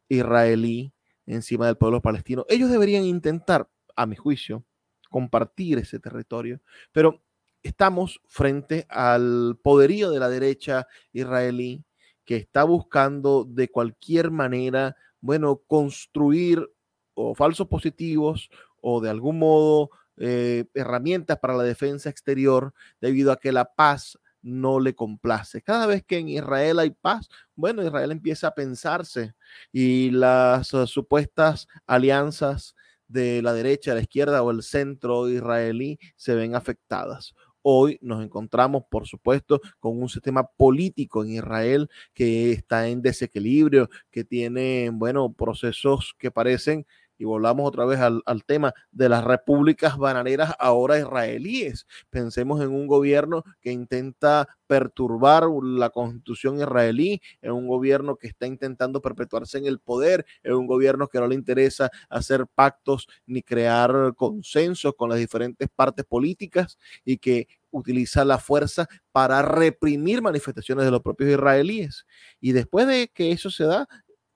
israelí 0.07 0.93
encima 1.25 1.65
del 1.65 1.75
pueblo 1.75 2.01
palestino. 2.01 2.45
Ellos 2.47 2.69
deberían 2.71 3.03
intentar, 3.03 3.69
a 3.97 4.05
mi 4.05 4.15
juicio, 4.15 4.63
compartir 5.09 5.79
ese 5.79 5.99
territorio, 5.99 6.61
pero 6.93 7.21
estamos 7.61 8.21
frente 8.25 8.85
al 8.87 9.59
poderío 9.61 10.11
de 10.11 10.19
la 10.21 10.29
derecha 10.29 10.87
israelí 11.11 11.83
que 12.23 12.37
está 12.37 12.63
buscando 12.63 13.43
de 13.43 13.67
cualquier 13.67 14.31
manera, 14.31 14.95
bueno, 15.19 15.57
construir 15.67 16.71
o 17.15 17.35
falsos 17.35 17.67
positivos 17.67 18.49
o 18.79 19.01
de 19.01 19.09
algún 19.09 19.39
modo 19.39 19.89
eh, 20.23 20.65
herramientas 20.75 21.39
para 21.39 21.55
la 21.55 21.63
defensa 21.63 22.07
exterior 22.07 22.75
debido 22.99 23.31
a 23.31 23.39
que 23.39 23.51
la 23.51 23.65
paz 23.65 24.19
no 24.43 24.79
le 24.79 24.93
complace. 24.93 25.63
Cada 25.63 25.87
vez 25.87 26.03
que 26.03 26.19
en 26.19 26.29
Israel 26.29 26.77
hay 26.77 26.91
paz, 26.91 27.27
bueno, 27.55 27.83
Israel 27.83 28.11
empieza 28.11 28.47
a 28.47 28.55
pensarse 28.55 29.33
y 29.71 30.11
las 30.11 30.73
uh, 30.75 30.85
supuestas 30.85 31.67
alianzas 31.87 32.75
de 33.07 33.41
la 33.41 33.53
derecha, 33.53 33.95
la 33.95 34.01
izquierda 34.01 34.43
o 34.43 34.51
el 34.51 34.61
centro 34.61 35.27
israelí 35.27 35.97
se 36.15 36.35
ven 36.35 36.55
afectadas. 36.55 37.33
Hoy 37.63 37.97
nos 38.01 38.23
encontramos, 38.23 38.83
por 38.89 39.07
supuesto, 39.07 39.59
con 39.79 40.01
un 40.01 40.09
sistema 40.09 40.47
político 40.47 41.23
en 41.23 41.31
Israel 41.31 41.89
que 42.13 42.51
está 42.51 42.87
en 42.87 43.01
desequilibrio, 43.01 43.89
que 44.09 44.23
tiene, 44.23 44.89
bueno, 44.91 45.33
procesos 45.33 46.15
que 46.17 46.31
parecen 46.31 46.85
y 47.21 47.23
volvamos 47.23 47.67
otra 47.67 47.85
vez 47.85 47.99
al, 47.99 48.23
tema 48.47 48.73
de 48.91 49.07
las 49.07 49.23
repúblicas 49.23 49.95
bananeras 49.95 50.55
ahora 50.57 50.97
israelíes. 50.97 51.85
Pensemos 52.09 52.63
en 52.63 52.69
un 52.69 52.87
gobierno 52.87 53.43
que 53.61 53.71
intenta 53.71 54.47
perturbar 54.65 55.43
la 55.61 55.91
constitución 55.91 56.59
israelí, 56.59 57.21
en 57.43 57.51
un 57.51 57.67
gobierno 57.67 58.15
que 58.15 58.25
está 58.25 58.47
intentando 58.47 59.03
perpetuarse 59.03 59.59
en 59.59 59.67
el 59.67 59.77
poder, 59.77 60.25
en 60.41 60.53
un 60.53 60.65
gobierno 60.65 61.09
que 61.09 61.19
no 61.19 61.27
le 61.27 61.35
interesa 61.35 61.91
hacer 62.09 62.47
pactos 62.47 63.07
ni 63.27 63.43
crear 63.43 64.15
consensos 64.15 64.95
con 64.97 65.09
las 65.09 65.19
diferentes 65.19 65.69
partes 65.69 66.05
políticas 66.05 66.79
y 67.05 67.19
que 67.19 67.47
utiliza 67.69 68.25
la 68.25 68.39
fuerza 68.39 68.87
para 69.11 69.43
reprimir 69.43 70.23
manifestaciones 70.23 70.85
de 70.85 70.91
los 70.91 71.03
propios 71.03 71.29
israelíes. 71.29 72.07
Y 72.39 72.53
después 72.53 72.87
de 72.87 73.11
que 73.13 73.31
eso 73.31 73.51
se 73.51 73.65
da, 73.65 73.87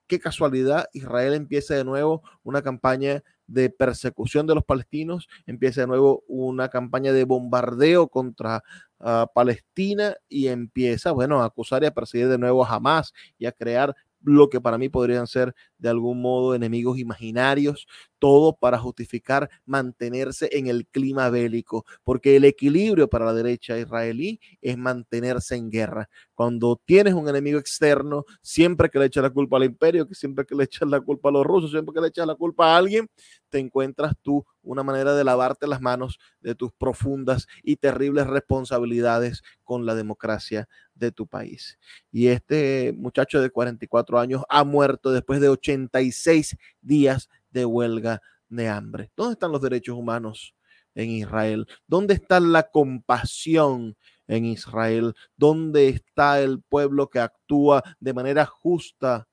qué 0.06 0.18
casualidad, 0.18 0.88
Israel 0.92 1.34
empieza 1.34 1.74
de 1.74 1.84
nuevo 1.84 2.22
una 2.42 2.62
campaña 2.62 3.22
de 3.46 3.70
persecución 3.70 4.46
de 4.46 4.54
los 4.54 4.64
palestinos, 4.64 5.28
empieza 5.46 5.82
de 5.82 5.86
nuevo 5.86 6.24
una 6.26 6.68
campaña 6.68 7.12
de 7.12 7.24
bombardeo 7.24 8.08
contra 8.08 8.62
uh, 8.98 9.26
Palestina 9.32 10.16
y 10.28 10.48
empieza, 10.48 11.12
bueno, 11.12 11.42
a 11.42 11.46
acusar 11.46 11.82
y 11.82 11.86
a 11.86 11.94
perseguir 11.94 12.28
de 12.28 12.38
nuevo 12.38 12.64
a 12.64 12.74
Hamas 12.74 13.12
y 13.38 13.46
a 13.46 13.52
crear 13.52 13.94
lo 14.26 14.50
que 14.50 14.60
para 14.60 14.76
mí 14.76 14.88
podrían 14.88 15.26
ser 15.26 15.54
de 15.78 15.88
algún 15.88 16.20
modo 16.20 16.54
enemigos 16.54 16.98
imaginarios, 16.98 17.86
todo 18.18 18.56
para 18.56 18.78
justificar 18.78 19.48
mantenerse 19.64 20.48
en 20.52 20.66
el 20.66 20.86
clima 20.86 21.30
bélico, 21.30 21.84
porque 22.02 22.36
el 22.36 22.44
equilibrio 22.44 23.08
para 23.08 23.26
la 23.26 23.34
derecha 23.34 23.78
israelí 23.78 24.40
es 24.60 24.76
mantenerse 24.76 25.54
en 25.54 25.70
guerra. 25.70 26.08
Cuando 26.34 26.80
tienes 26.84 27.14
un 27.14 27.28
enemigo 27.28 27.58
externo, 27.58 28.24
siempre 28.42 28.90
que 28.90 28.98
le 28.98 29.06
echas 29.06 29.22
la 29.22 29.30
culpa 29.30 29.56
al 29.58 29.64
imperio, 29.64 30.08
que 30.08 30.14
siempre 30.14 30.44
que 30.44 30.54
le 30.54 30.64
echas 30.64 30.88
la 30.88 31.00
culpa 31.00 31.28
a 31.28 31.32
los 31.32 31.46
rusos, 31.46 31.70
siempre 31.70 31.94
que 31.94 32.00
le 32.00 32.08
echas 32.08 32.26
la 32.26 32.34
culpa 32.34 32.74
a 32.74 32.76
alguien, 32.78 33.08
te 33.48 33.58
encuentras 33.58 34.14
tú 34.22 34.44
una 34.62 34.82
manera 34.82 35.14
de 35.14 35.24
lavarte 35.24 35.66
las 35.66 35.80
manos 35.80 36.18
de 36.40 36.54
tus 36.54 36.72
profundas 36.72 37.46
y 37.62 37.76
terribles 37.76 38.26
responsabilidades 38.26 39.42
con 39.62 39.86
la 39.86 39.94
democracia 39.94 40.68
de 40.96 41.12
tu 41.12 41.26
país. 41.26 41.78
Y 42.10 42.28
este 42.28 42.92
muchacho 42.96 43.40
de 43.40 43.50
44 43.50 44.18
años 44.18 44.42
ha 44.48 44.64
muerto 44.64 45.12
después 45.12 45.40
de 45.40 45.48
86 45.48 46.56
días 46.80 47.28
de 47.50 47.64
huelga 47.64 48.20
de 48.48 48.68
hambre. 48.68 49.10
¿Dónde 49.16 49.34
están 49.34 49.52
los 49.52 49.62
derechos 49.62 49.96
humanos 49.96 50.54
en 50.94 51.10
Israel? 51.10 51.66
¿Dónde 51.86 52.14
está 52.14 52.40
la 52.40 52.70
compasión 52.70 53.96
en 54.26 54.44
Israel? 54.46 55.14
¿Dónde 55.36 55.88
está 55.88 56.40
el 56.40 56.62
pueblo 56.62 57.08
que 57.08 57.20
actúa 57.20 57.82
de 58.00 58.14
manera 58.14 58.46
justa 58.46 59.28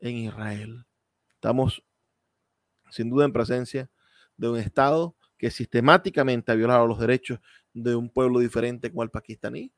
en 0.00 0.16
Israel? 0.16 0.86
Estamos 1.34 1.82
sin 2.90 3.10
duda 3.10 3.24
en 3.24 3.32
presencia 3.32 3.90
de 4.36 4.48
un 4.48 4.58
Estado 4.58 5.16
que 5.36 5.50
sistemáticamente 5.50 6.52
ha 6.52 6.54
violado 6.54 6.86
los 6.86 6.98
derechos 6.98 7.40
de 7.72 7.94
un 7.94 8.08
pueblo 8.08 8.38
diferente 8.38 8.90
como 8.90 9.02
el 9.02 9.10
pakistaní. 9.10 9.72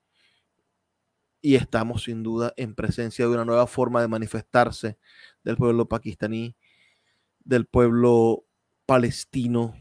Y 1.46 1.54
estamos 1.54 2.02
sin 2.02 2.24
duda 2.24 2.52
en 2.56 2.74
presencia 2.74 3.24
de 3.24 3.30
una 3.30 3.44
nueva 3.44 3.68
forma 3.68 4.00
de 4.00 4.08
manifestarse 4.08 4.98
del 5.44 5.56
pueblo 5.56 5.88
pakistaní, 5.88 6.56
del 7.44 7.66
pueblo 7.66 8.46
palestino 8.84 9.76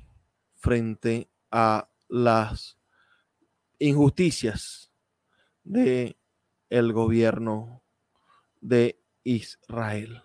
frente 0.54 1.28
a 1.50 1.90
las 2.08 2.78
injusticias 3.80 4.92
de 5.64 6.20
el 6.70 6.94
gobierno 6.94 7.82
de 8.62 9.02
Israel. 9.24 10.25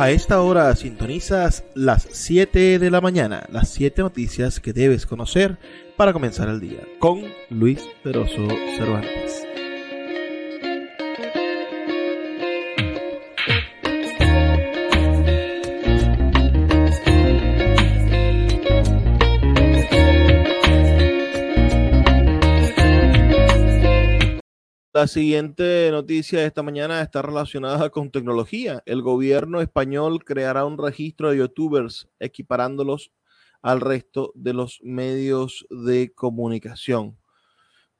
A 0.00 0.12
esta 0.12 0.40
hora 0.42 0.76
sintonizas 0.76 1.64
las 1.74 2.06
7 2.12 2.78
de 2.78 2.88
la 2.88 3.00
mañana, 3.00 3.48
las 3.50 3.68
7 3.70 4.02
noticias 4.02 4.60
que 4.60 4.72
debes 4.72 5.06
conocer 5.06 5.58
para 5.96 6.12
comenzar 6.12 6.48
el 6.48 6.60
día, 6.60 6.82
con 7.00 7.24
Luis 7.50 7.82
Peroso 8.04 8.46
Cervantes. 8.76 9.47
La 24.98 25.06
siguiente 25.06 25.90
noticia 25.92 26.40
de 26.40 26.46
esta 26.46 26.64
mañana 26.64 27.00
está 27.00 27.22
relacionada 27.22 27.88
con 27.88 28.10
tecnología. 28.10 28.82
El 28.84 29.00
gobierno 29.00 29.60
español 29.60 30.24
creará 30.24 30.64
un 30.64 30.76
registro 30.76 31.30
de 31.30 31.36
youtubers 31.36 32.08
equiparándolos 32.18 33.12
al 33.62 33.80
resto 33.80 34.32
de 34.34 34.54
los 34.54 34.80
medios 34.82 35.68
de 35.70 36.12
comunicación 36.12 37.16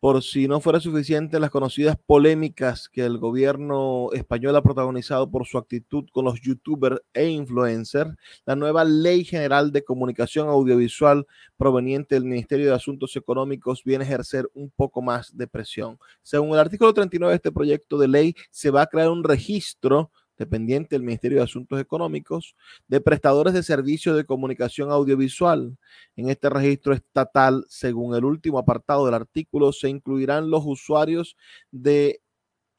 por 0.00 0.22
si 0.22 0.46
no 0.46 0.60
fuera 0.60 0.78
suficiente 0.78 1.40
las 1.40 1.50
conocidas 1.50 1.96
polémicas 2.06 2.88
que 2.88 3.04
el 3.04 3.18
gobierno 3.18 4.10
español 4.12 4.54
ha 4.56 4.62
protagonizado 4.62 5.28
por 5.30 5.46
su 5.46 5.58
actitud 5.58 6.04
con 6.12 6.24
los 6.24 6.40
youtubers 6.40 7.00
e 7.12 7.26
influencers, 7.28 8.14
la 8.46 8.54
nueva 8.54 8.84
Ley 8.84 9.24
General 9.24 9.72
de 9.72 9.82
Comunicación 9.82 10.48
Audiovisual 10.48 11.26
proveniente 11.56 12.14
del 12.14 12.24
Ministerio 12.24 12.66
de 12.66 12.74
Asuntos 12.74 13.16
Económicos 13.16 13.82
viene 13.84 14.04
a 14.04 14.06
ejercer 14.06 14.48
un 14.54 14.70
poco 14.70 15.02
más 15.02 15.36
de 15.36 15.48
presión. 15.48 15.98
Según 16.22 16.50
el 16.50 16.60
artículo 16.60 16.94
39 16.94 17.32
de 17.32 17.36
este 17.36 17.52
proyecto 17.52 17.98
de 17.98 18.08
ley, 18.08 18.34
se 18.50 18.70
va 18.70 18.82
a 18.82 18.86
crear 18.86 19.10
un 19.10 19.24
registro 19.24 20.12
dependiente 20.38 20.94
del 20.94 21.02
Ministerio 21.02 21.38
de 21.38 21.44
Asuntos 21.44 21.80
Económicos, 21.80 22.54
de 22.86 23.00
prestadores 23.00 23.52
de 23.52 23.62
servicios 23.62 24.16
de 24.16 24.24
comunicación 24.24 24.90
audiovisual. 24.90 25.76
En 26.16 26.30
este 26.30 26.48
registro 26.48 26.94
estatal, 26.94 27.64
según 27.68 28.14
el 28.14 28.24
último 28.24 28.58
apartado 28.58 29.04
del 29.04 29.14
artículo, 29.14 29.72
se 29.72 29.88
incluirán 29.88 30.50
los 30.50 30.62
usuarios 30.64 31.36
de 31.70 32.22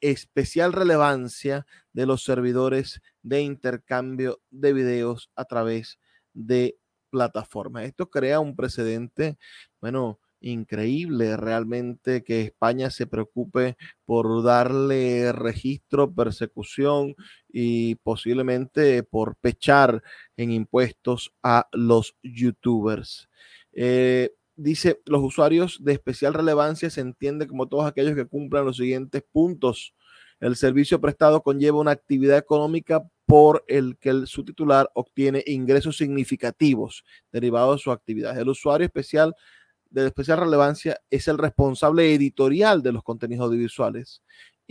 especial 0.00 0.72
relevancia 0.72 1.66
de 1.92 2.06
los 2.06 2.24
servidores 2.24 3.02
de 3.22 3.42
intercambio 3.42 4.40
de 4.50 4.72
videos 4.72 5.30
a 5.36 5.44
través 5.44 5.98
de 6.32 6.78
plataformas. 7.10 7.84
Esto 7.84 8.08
crea 8.08 8.40
un 8.40 8.56
precedente, 8.56 9.36
bueno, 9.80 10.18
increíble 10.40 11.36
realmente 11.36 12.22
que 12.24 12.42
España 12.42 12.90
se 12.90 13.06
preocupe 13.06 13.76
por 14.04 14.42
darle 14.42 15.32
registro, 15.32 16.12
persecución 16.12 17.14
y 17.48 17.96
posiblemente 17.96 19.02
por 19.02 19.36
pechar 19.36 20.02
en 20.36 20.50
impuestos 20.52 21.32
a 21.42 21.68
los 21.72 22.16
youtubers. 22.22 23.28
Eh, 23.72 24.30
dice, 24.56 25.00
los 25.06 25.22
usuarios 25.22 25.78
de 25.82 25.92
especial 25.92 26.34
relevancia 26.34 26.90
se 26.90 27.00
entiende 27.00 27.46
como 27.46 27.68
todos 27.68 27.86
aquellos 27.86 28.14
que 28.14 28.26
cumplan 28.26 28.64
los 28.64 28.76
siguientes 28.76 29.22
puntos. 29.30 29.94
El 30.40 30.56
servicio 30.56 31.00
prestado 31.00 31.42
conlleva 31.42 31.78
una 31.78 31.90
actividad 31.90 32.38
económica 32.38 33.04
por 33.26 33.64
el 33.68 33.96
que 33.98 34.26
su 34.26 34.44
titular 34.44 34.90
obtiene 34.94 35.44
ingresos 35.46 35.96
significativos 35.96 37.04
derivados 37.30 37.76
de 37.76 37.82
su 37.82 37.92
actividad. 37.92 38.36
El 38.38 38.48
usuario 38.48 38.86
especial 38.86 39.36
de 39.90 40.06
especial 40.06 40.38
relevancia 40.38 40.98
es 41.10 41.28
el 41.28 41.38
responsable 41.38 42.14
editorial 42.14 42.82
de 42.82 42.92
los 42.92 43.02
contenidos 43.02 43.46
audiovisuales 43.46 44.22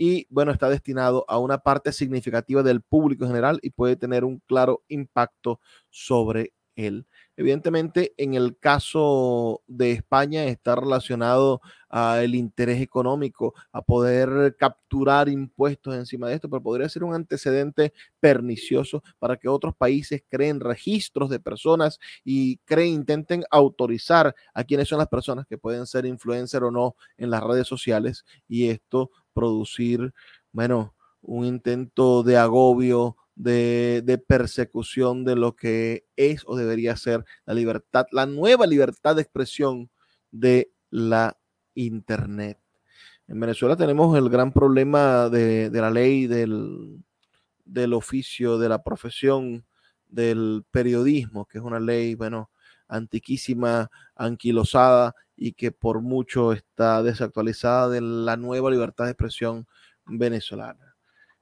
y 0.02 0.26
bueno, 0.30 0.50
está 0.50 0.70
destinado 0.70 1.26
a 1.28 1.38
una 1.38 1.58
parte 1.58 1.92
significativa 1.92 2.62
del 2.62 2.80
público 2.80 3.24
en 3.24 3.30
general 3.32 3.58
y 3.62 3.68
puede 3.68 3.96
tener 3.96 4.24
un 4.24 4.38
claro 4.46 4.82
impacto 4.88 5.60
sobre 5.90 6.54
él. 6.74 7.06
Evidentemente, 7.36 8.14
en 8.16 8.32
el 8.32 8.58
caso 8.58 9.62
de 9.66 9.92
España 9.92 10.44
está 10.44 10.74
relacionado 10.74 11.60
al 11.90 12.36
interés 12.36 12.80
económico, 12.80 13.52
a 13.72 13.82
poder 13.82 14.56
capturar 14.56 15.28
impuestos 15.28 15.94
encima 15.96 16.28
de 16.28 16.36
esto, 16.36 16.48
pero 16.48 16.62
podría 16.62 16.88
ser 16.88 17.02
un 17.02 17.14
antecedente 17.14 17.92
pernicioso 18.20 19.02
para 19.18 19.36
que 19.36 19.48
otros 19.48 19.74
países 19.74 20.22
creen 20.28 20.60
registros 20.60 21.28
de 21.30 21.40
personas 21.40 21.98
y 22.24 22.58
creen, 22.58 22.94
intenten 22.94 23.44
autorizar 23.50 24.34
a 24.54 24.64
quiénes 24.64 24.88
son 24.88 24.98
las 24.98 25.08
personas 25.08 25.46
que 25.46 25.58
pueden 25.58 25.86
ser 25.86 26.06
influencer 26.06 26.62
o 26.62 26.70
no 26.70 26.94
en 27.18 27.30
las 27.30 27.42
redes 27.42 27.66
sociales 27.66 28.24
y 28.48 28.68
esto 28.68 29.10
producir, 29.32 30.14
bueno, 30.52 30.94
un 31.22 31.44
intento 31.44 32.22
de 32.22 32.36
agobio, 32.36 33.16
de, 33.34 34.02
de, 34.04 34.18
persecución 34.18 35.24
de 35.24 35.34
lo 35.34 35.56
que 35.56 36.04
es 36.16 36.42
o 36.46 36.56
debería 36.56 36.96
ser 36.96 37.24
la 37.46 37.54
libertad, 37.54 38.06
la 38.12 38.26
nueva 38.26 38.66
libertad 38.66 39.16
de 39.16 39.22
expresión 39.22 39.90
de 40.30 40.70
la 40.90 41.39
Internet. 41.74 42.58
En 43.28 43.38
Venezuela 43.38 43.76
tenemos 43.76 44.16
el 44.18 44.28
gran 44.28 44.52
problema 44.52 45.28
de, 45.28 45.70
la 45.72 45.90
ley 45.90 46.26
del, 46.26 47.02
del 47.64 47.92
oficio, 47.92 48.58
de 48.58 48.68
la 48.68 48.82
profesión 48.82 49.64
del 50.08 50.64
periodismo, 50.70 51.46
que 51.46 51.58
es 51.58 51.64
una 51.64 51.78
ley, 51.78 52.14
bueno, 52.14 52.50
antiquísima, 52.88 53.90
anquilosada 54.16 55.14
y 55.36 55.52
que 55.52 55.72
por 55.72 56.00
mucho 56.02 56.52
está 56.52 57.02
desactualizada 57.02 57.88
de 57.88 58.00
la 58.00 58.36
nueva 58.36 58.70
libertad 58.70 59.04
de 59.04 59.12
expresión 59.12 59.66
venezolana. 60.04 60.96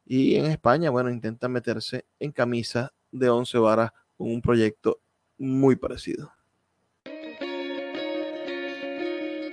Y 0.04 0.36
en 0.36 0.46
España, 0.46 0.90
bueno, 0.90 1.10
intenta 1.10 1.48
meterse 1.48 2.06
en 2.18 2.32
camisa 2.32 2.92
de 3.10 3.28
11 3.28 3.58
varas 3.58 3.90
con 4.16 4.30
un 4.30 4.40
proyecto 4.40 5.00
muy 5.38 5.76
parecido. 5.76 6.32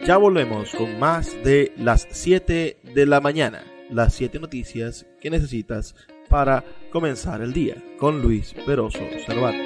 Ya 0.05 0.17
volvemos 0.17 0.69
con 0.75 0.99
más 0.99 1.35
de 1.43 1.73
las 1.77 2.07
7 2.11 2.77
de 2.93 3.05
la 3.07 3.21
mañana, 3.21 3.63
las 3.89 4.13
7 4.13 4.39
noticias 4.39 5.07
que 5.19 5.31
necesitas 5.31 5.95
para 6.29 6.63
comenzar 6.91 7.41
el 7.41 7.53
día 7.53 7.83
con 7.97 8.21
Luis 8.21 8.53
Peroso 8.67 8.99
Cervantes. 9.25 9.64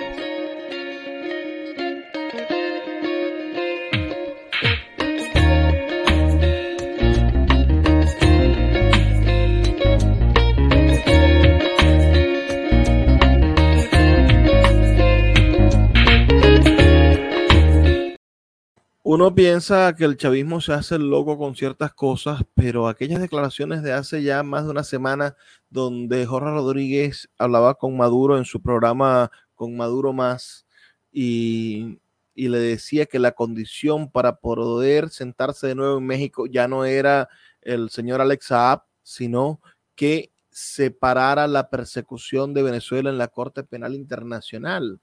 Uno 19.12 19.34
piensa 19.34 19.96
que 19.96 20.06
el 20.06 20.18
chavismo 20.18 20.62
se 20.62 20.72
hace 20.72 21.00
loco 21.00 21.36
con 21.36 21.56
ciertas 21.56 21.92
cosas, 21.96 22.44
pero 22.54 22.88
aquellas 22.88 23.20
declaraciones 23.20 23.82
de 23.82 23.92
hace 23.92 24.22
ya 24.22 24.44
más 24.44 24.66
de 24.66 24.70
una 24.70 24.84
semana 24.84 25.36
donde 25.72 26.28
Jorge 26.28 26.52
Rodríguez 26.52 27.28
hablaba 27.40 27.74
con 27.74 27.98
Maduro 27.98 28.38
en 28.38 28.46
su 28.46 28.62
programa 28.62 29.32
Con 29.56 29.76
Maduro 29.76 30.14
Más 30.14 30.68
y, 31.12 32.00
le 32.36 32.60
decía 32.60 33.08
que 33.08 33.18
la 33.18 33.32
condición 33.32 34.12
para 34.12 34.36
poder 34.36 35.10
sentarse 35.10 35.66
de 35.66 35.74
nuevo 35.74 35.98
en 35.98 36.06
México 36.06 36.46
ya 36.46 36.68
no 36.68 36.86
era 36.86 37.30
el 37.62 37.90
señor 37.90 38.22
Alex 38.22 38.46
Saab, 38.46 38.84
sino 39.02 39.60
que 39.96 40.32
separara 40.60 41.48
la 41.48 41.70
persecución 41.70 42.54
de 42.54 42.64
Venezuela 42.64 43.10
en 43.10 43.18
la 43.18 43.30
Corte 43.30 43.64
Penal 43.64 43.96
Internacional. 43.96 45.00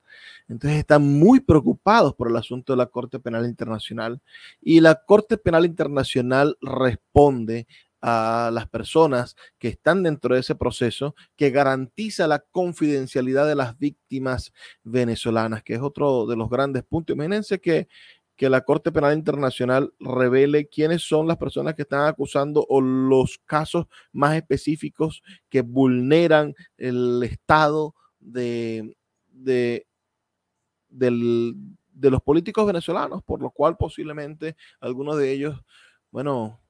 Entonces 0.48 0.80
están 0.80 1.02
muy 1.02 1.40
preocupados 1.40 2.14
por 2.14 2.28
el 2.28 2.36
asunto 2.36 2.74
de 2.74 2.76
la 2.76 2.86
Corte 2.86 3.18
Penal 3.18 3.46
Internacional 3.46 4.20
y 4.60 4.80
la 4.80 4.96
Corte 5.06 5.38
Penal 5.38 5.64
Internacional 5.64 6.58
responde 6.60 7.66
a 8.02 8.50
las 8.52 8.68
personas 8.68 9.34
que 9.58 9.68
están 9.68 10.02
dentro 10.02 10.34
de 10.34 10.40
ese 10.40 10.54
proceso 10.54 11.14
que 11.34 11.50
garantiza 11.50 12.26
la 12.26 12.40
confidencialidad 12.40 13.46
de 13.46 13.54
las 13.54 13.78
víctimas 13.78 14.52
venezolanas, 14.84 15.62
que 15.62 15.74
es 15.74 15.80
otro 15.80 16.26
de 16.26 16.36
los 16.36 16.50
grandes 16.50 16.84
puntos. 16.84 17.14
Imagínense 17.14 17.58
que 17.58 17.88
que 18.36 18.50
la 18.50 18.60
Corte 18.60 18.92
Penal 18.92 19.16
Internacional 19.16 19.92
revele 19.98 20.68
quiénes 20.68 21.02
son 21.02 21.26
las 21.26 21.38
personas 21.38 21.74
que 21.74 21.82
están 21.82 22.06
acusando 22.06 22.66
o 22.68 22.80
los 22.80 23.38
casos 23.44 23.86
más 24.12 24.36
específicos 24.36 25.22
que 25.48 25.62
vulneran 25.62 26.54
el 26.76 27.22
estado 27.22 27.94
de, 28.20 28.96
de, 29.28 29.86
de 30.90 32.10
los 32.10 32.22
políticos 32.22 32.66
venezolanos, 32.66 33.22
por 33.22 33.40
lo 33.40 33.50
cual 33.50 33.76
posiblemente 33.76 34.56
algunos 34.80 35.16
de 35.16 35.32
ellos, 35.32 35.58
bueno, 36.10 36.60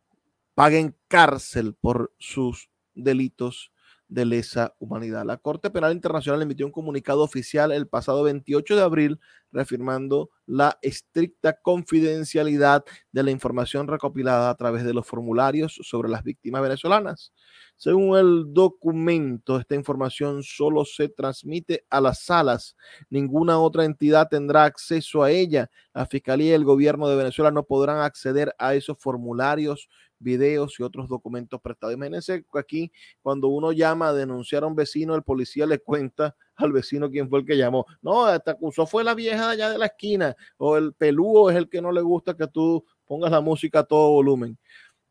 paguen 0.54 0.96
cárcel 1.08 1.74
por 1.74 2.14
sus 2.18 2.70
delitos 2.94 3.72
de 4.08 4.24
lesa 4.24 4.74
humanidad. 4.78 5.24
La 5.24 5.36
Corte 5.36 5.70
Penal 5.70 5.92
Internacional 5.92 6.42
emitió 6.42 6.66
un 6.66 6.72
comunicado 6.72 7.22
oficial 7.22 7.72
el 7.72 7.88
pasado 7.88 8.22
28 8.22 8.76
de 8.76 8.82
abril 8.82 9.20
reafirmando 9.52 10.30
la 10.44 10.78
estricta 10.82 11.60
confidencialidad 11.60 12.84
de 13.10 13.22
la 13.22 13.30
información 13.30 13.88
recopilada 13.88 14.50
a 14.50 14.54
través 14.54 14.84
de 14.84 14.94
los 14.94 15.06
formularios 15.06 15.78
sobre 15.82 16.08
las 16.08 16.22
víctimas 16.22 16.62
venezolanas. 16.62 17.32
Según 17.76 18.16
el 18.16 18.54
documento, 18.54 19.58
esta 19.58 19.74
información 19.74 20.42
solo 20.42 20.84
se 20.84 21.08
transmite 21.08 21.84
a 21.90 22.00
las 22.00 22.24
salas. 22.24 22.76
Ninguna 23.10 23.58
otra 23.58 23.84
entidad 23.84 24.28
tendrá 24.28 24.64
acceso 24.64 25.22
a 25.22 25.30
ella. 25.30 25.70
La 25.92 26.06
Fiscalía 26.06 26.52
y 26.52 26.54
el 26.54 26.64
gobierno 26.64 27.08
de 27.08 27.16
Venezuela 27.16 27.50
no 27.50 27.64
podrán 27.64 27.98
acceder 27.98 28.54
a 28.58 28.74
esos 28.74 28.96
formularios 28.98 29.88
videos 30.18 30.78
y 30.78 30.82
otros 30.82 31.08
documentos 31.08 31.60
prestados. 31.60 31.94
Imagínense 31.94 32.44
aquí, 32.54 32.90
cuando 33.22 33.48
uno 33.48 33.72
llama 33.72 34.08
a 34.08 34.12
denunciar 34.14 34.64
a 34.64 34.66
un 34.66 34.74
vecino, 34.74 35.14
el 35.14 35.22
policía 35.22 35.66
le 35.66 35.78
cuenta 35.78 36.34
al 36.56 36.72
vecino 36.72 37.10
quién 37.10 37.28
fue 37.28 37.40
el 37.40 37.46
que 37.46 37.56
llamó. 37.56 37.86
No, 38.02 38.38
te 38.40 38.50
acusó 38.50 38.86
fue 38.86 39.04
la 39.04 39.14
vieja 39.14 39.50
allá 39.50 39.70
de 39.70 39.78
la 39.78 39.86
esquina, 39.86 40.34
o 40.56 40.76
el 40.76 40.92
pelúo 40.94 41.50
es 41.50 41.56
el 41.56 41.68
que 41.68 41.82
no 41.82 41.92
le 41.92 42.00
gusta 42.00 42.36
que 42.36 42.46
tú 42.46 42.84
pongas 43.04 43.30
la 43.30 43.40
música 43.40 43.80
a 43.80 43.84
todo 43.84 44.10
volumen. 44.10 44.58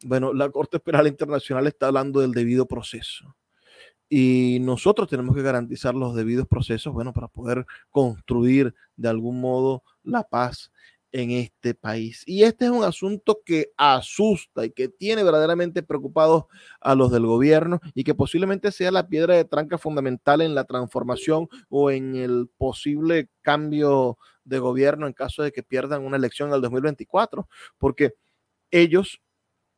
Bueno, 0.04 0.34
la 0.34 0.50
Corte 0.50 0.80
Penal 0.80 1.08
Internacional 1.08 1.68
está 1.68 1.88
hablando 1.88 2.20
del 2.20 2.32
debido 2.32 2.66
proceso. 2.68 3.36
Y 4.08 4.60
nosotros 4.62 5.08
tenemos 5.10 5.36
que 5.36 5.42
garantizar 5.42 5.96
los 5.96 6.16
debidos 6.16 6.48
procesos, 6.48 6.94
bueno, 6.94 7.12
para 7.12 7.28
poder 7.28 7.66
construir 7.90 8.76
de 8.96 9.10
algún 9.10 9.42
modo 9.42 9.84
la 10.04 10.24
paz 10.24 10.72
en 11.16 11.32
este 11.32 11.74
país. 11.74 12.24
Y 12.26 12.44
este 12.44 12.66
es 12.66 12.72
un 12.72 12.84
asunto 12.84 13.40
que 13.46 13.72
asusta 13.78 14.66
y 14.66 14.72
que 14.72 14.90
tiene 14.90 15.24
verdaderamente 15.24 15.82
preocupados 15.82 16.44
a 16.82 16.94
los 16.94 17.10
del 17.10 17.26
gobierno 17.26 17.80
y 17.94 18.04
que 18.04 18.14
posiblemente 18.14 18.70
sea 18.74 18.92
la 18.92 19.08
piedra 19.08 19.34
de 19.36 19.46
tranca 19.46 19.78
fundamental 19.78 20.42
en 20.42 20.54
la 20.54 20.66
transformación 20.66 21.48
o 21.70 21.90
en 21.90 22.18
el 22.18 22.50
posible 22.58 23.30
cambio 23.42 24.18
de 24.44 24.60
gobierno 24.60 25.08
en 25.08 25.14
caso 25.14 25.42
de 25.42 25.54
que 25.54 25.64
pierdan 25.64 26.04
una 26.04 26.18
elección 26.18 26.50
en 26.50 26.56
el 26.56 26.62
2024, 26.62 27.48
porque 27.78 28.16
ellos, 28.70 29.22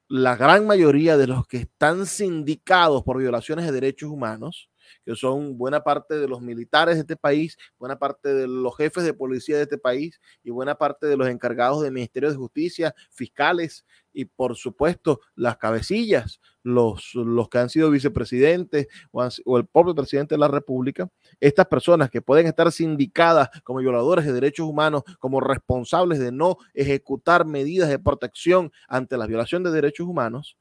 la 0.08 0.36
gran 0.36 0.66
mayoría 0.66 1.18
de 1.18 1.28
los 1.28 1.46
que 1.46 1.58
están 1.58 2.08
sindicados 2.08 3.04
por 3.04 3.20
violaciones 3.20 3.68
de 3.68 3.74
derechos 3.74 4.10
humanos, 4.10 4.72
que 5.06 5.16
son 5.16 5.58
buena 5.58 5.82
parte 5.82 6.16
de 6.16 6.28
los 6.28 6.42
militares 6.42 6.96
de 6.96 7.02
este 7.02 7.16
país, 7.16 7.58
buena 7.78 7.98
parte 7.98 8.34
de 8.34 8.48
los 8.48 8.76
jefes 8.78 9.04
de 9.04 9.14
policía 9.14 9.58
de 9.58 9.64
este 9.64 9.78
país 9.78 10.20
y 10.44 10.50
buena 10.50 10.76
parte 10.76 11.08
de 11.08 11.18
los 11.18 11.28
encargados 11.28 11.82
del 11.82 11.92
Ministerio 11.92 12.30
de 12.30 12.36
Justicia, 12.36 12.94
fiscales 13.10 13.86
y 14.18 14.26
por 14.26 14.56
supuesto 14.56 15.22
las 15.36 15.58
cabecillas, 15.58 16.42
los, 16.64 17.14
los 17.14 17.50
que 17.50 17.60
han 17.60 17.70
sido 17.70 17.92
vicepresidentes 17.92 18.88
o, 19.12 19.28
o, 19.46 19.58
el 19.58 19.68
propio 19.68 19.94
presidente 19.94 20.34
de 20.34 20.40
la 20.40 20.48
República, 20.48 21.08
estas 21.40 21.68
personas 21.68 22.10
que 22.10 22.22
pueden 22.22 22.48
estar 22.48 22.72
sindicadas 22.72 23.50
como 23.64 23.80
violadores 23.80 24.26
de 24.26 24.34
derechos 24.34 24.68
humanos, 24.68 25.04
como 25.20 25.40
responsables 25.40 26.18
de 26.18 26.32
no 26.32 26.58
ejecutar 26.74 27.46
medidas 27.46 27.90
de 27.90 28.00
protección 28.00 28.72
ante 28.88 29.18
la 29.18 29.28
violación 29.28 29.64
de 29.64 29.72
derechos 29.72 30.08
humanos, 30.08 30.58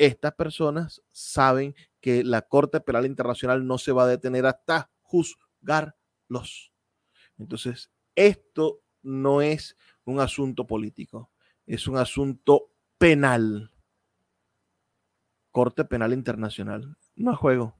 estas 0.00 0.32
personas 0.32 1.02
saben 1.12 1.74
que 2.00 2.24
la 2.24 2.40
Corte 2.40 2.80
Penal 2.80 3.04
Internacional 3.04 3.66
no 3.66 3.76
se 3.76 3.92
va 3.92 4.04
a 4.04 4.06
detener 4.06 4.46
hasta 4.46 4.90
juzgarlos. 5.02 6.72
Entonces, 7.36 7.90
esto 8.14 8.80
no 9.02 9.42
es 9.42 9.76
un 10.04 10.20
asunto 10.20 10.66
político, 10.66 11.30
es 11.66 11.86
un 11.86 11.98
asunto 11.98 12.70
penal. 12.96 13.70
Corte 15.50 15.84
Penal 15.84 16.14
Internacional. 16.14 16.96
no 17.14 17.32
es 17.32 17.38
juego. 17.38 17.76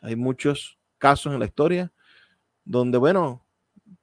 Hay 0.00 0.16
muchos 0.16 0.78
casos 0.96 1.34
en 1.34 1.40
la 1.40 1.46
historia 1.46 1.92
donde, 2.64 2.96
bueno, 2.96 3.44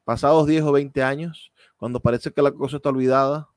pasados 0.04 0.46
10 0.46 0.66
o 0.66 0.72
20 0.72 1.02
años, 1.02 1.52
cuando 1.78 2.00
parece 2.00 2.32
que 2.32 2.44
la 2.44 2.52
cosa 2.52 2.78
está 2.78 2.90
olvidada, 2.90 3.50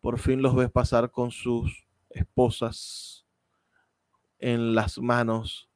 por 0.00 0.18
fin 0.18 0.42
los 0.42 0.56
ves 0.56 0.72
pasar 0.72 1.12
con 1.12 1.30
sus 1.30 1.86
esposas 2.14 3.26
en 4.38 4.74
las 4.74 4.98
manos 4.98 5.68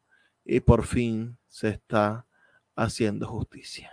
y 0.44 0.61
por 0.61 0.85
fin 0.85 1.38
se 1.49 1.68
está 1.68 2.27
haciendo 2.75 3.27
justicia. 3.27 3.92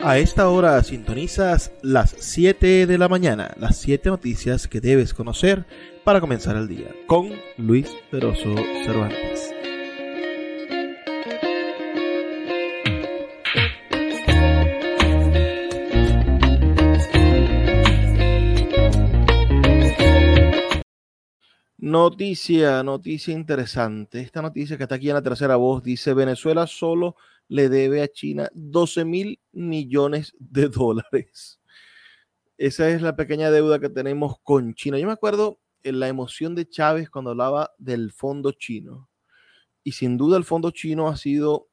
A 0.00 0.18
esta 0.18 0.48
hora 0.48 0.80
sintonizas 0.84 1.72
las 1.82 2.14
7 2.16 2.86
de 2.86 2.98
la 2.98 3.08
mañana, 3.08 3.52
las 3.58 3.76
7 3.78 4.08
noticias 4.10 4.68
que 4.68 4.80
debes 4.80 5.12
conocer 5.12 5.66
para 6.04 6.20
comenzar 6.20 6.54
el 6.54 6.68
día, 6.68 6.94
con 7.08 7.32
Luis 7.56 7.88
Peroso 8.12 8.54
Cervantes. 8.84 9.55
Noticia, 21.78 22.82
noticia 22.82 23.34
interesante. 23.34 24.20
Esta 24.20 24.40
noticia 24.40 24.78
que 24.78 24.84
está 24.84 24.94
aquí 24.94 25.10
en 25.10 25.14
la 25.14 25.22
tercera 25.22 25.56
voz 25.56 25.82
dice 25.82 26.14
Venezuela 26.14 26.66
solo 26.66 27.16
le 27.48 27.68
debe 27.68 28.00
a 28.02 28.08
China 28.08 28.48
12 28.54 29.04
mil 29.04 29.40
millones 29.52 30.34
de 30.38 30.68
dólares. 30.68 31.60
Esa 32.56 32.88
es 32.88 33.02
la 33.02 33.14
pequeña 33.14 33.50
deuda 33.50 33.78
que 33.78 33.90
tenemos 33.90 34.36
con 34.42 34.72
China. 34.74 34.98
Yo 34.98 35.06
me 35.06 35.12
acuerdo 35.12 35.60
en 35.82 36.00
la 36.00 36.08
emoción 36.08 36.54
de 36.54 36.66
Chávez 36.66 37.10
cuando 37.10 37.32
hablaba 37.32 37.74
del 37.76 38.10
fondo 38.10 38.52
chino. 38.52 39.10
Y 39.84 39.92
sin 39.92 40.16
duda 40.16 40.38
el 40.38 40.44
fondo 40.44 40.70
chino 40.70 41.08
ha 41.08 41.16
sido 41.16 41.68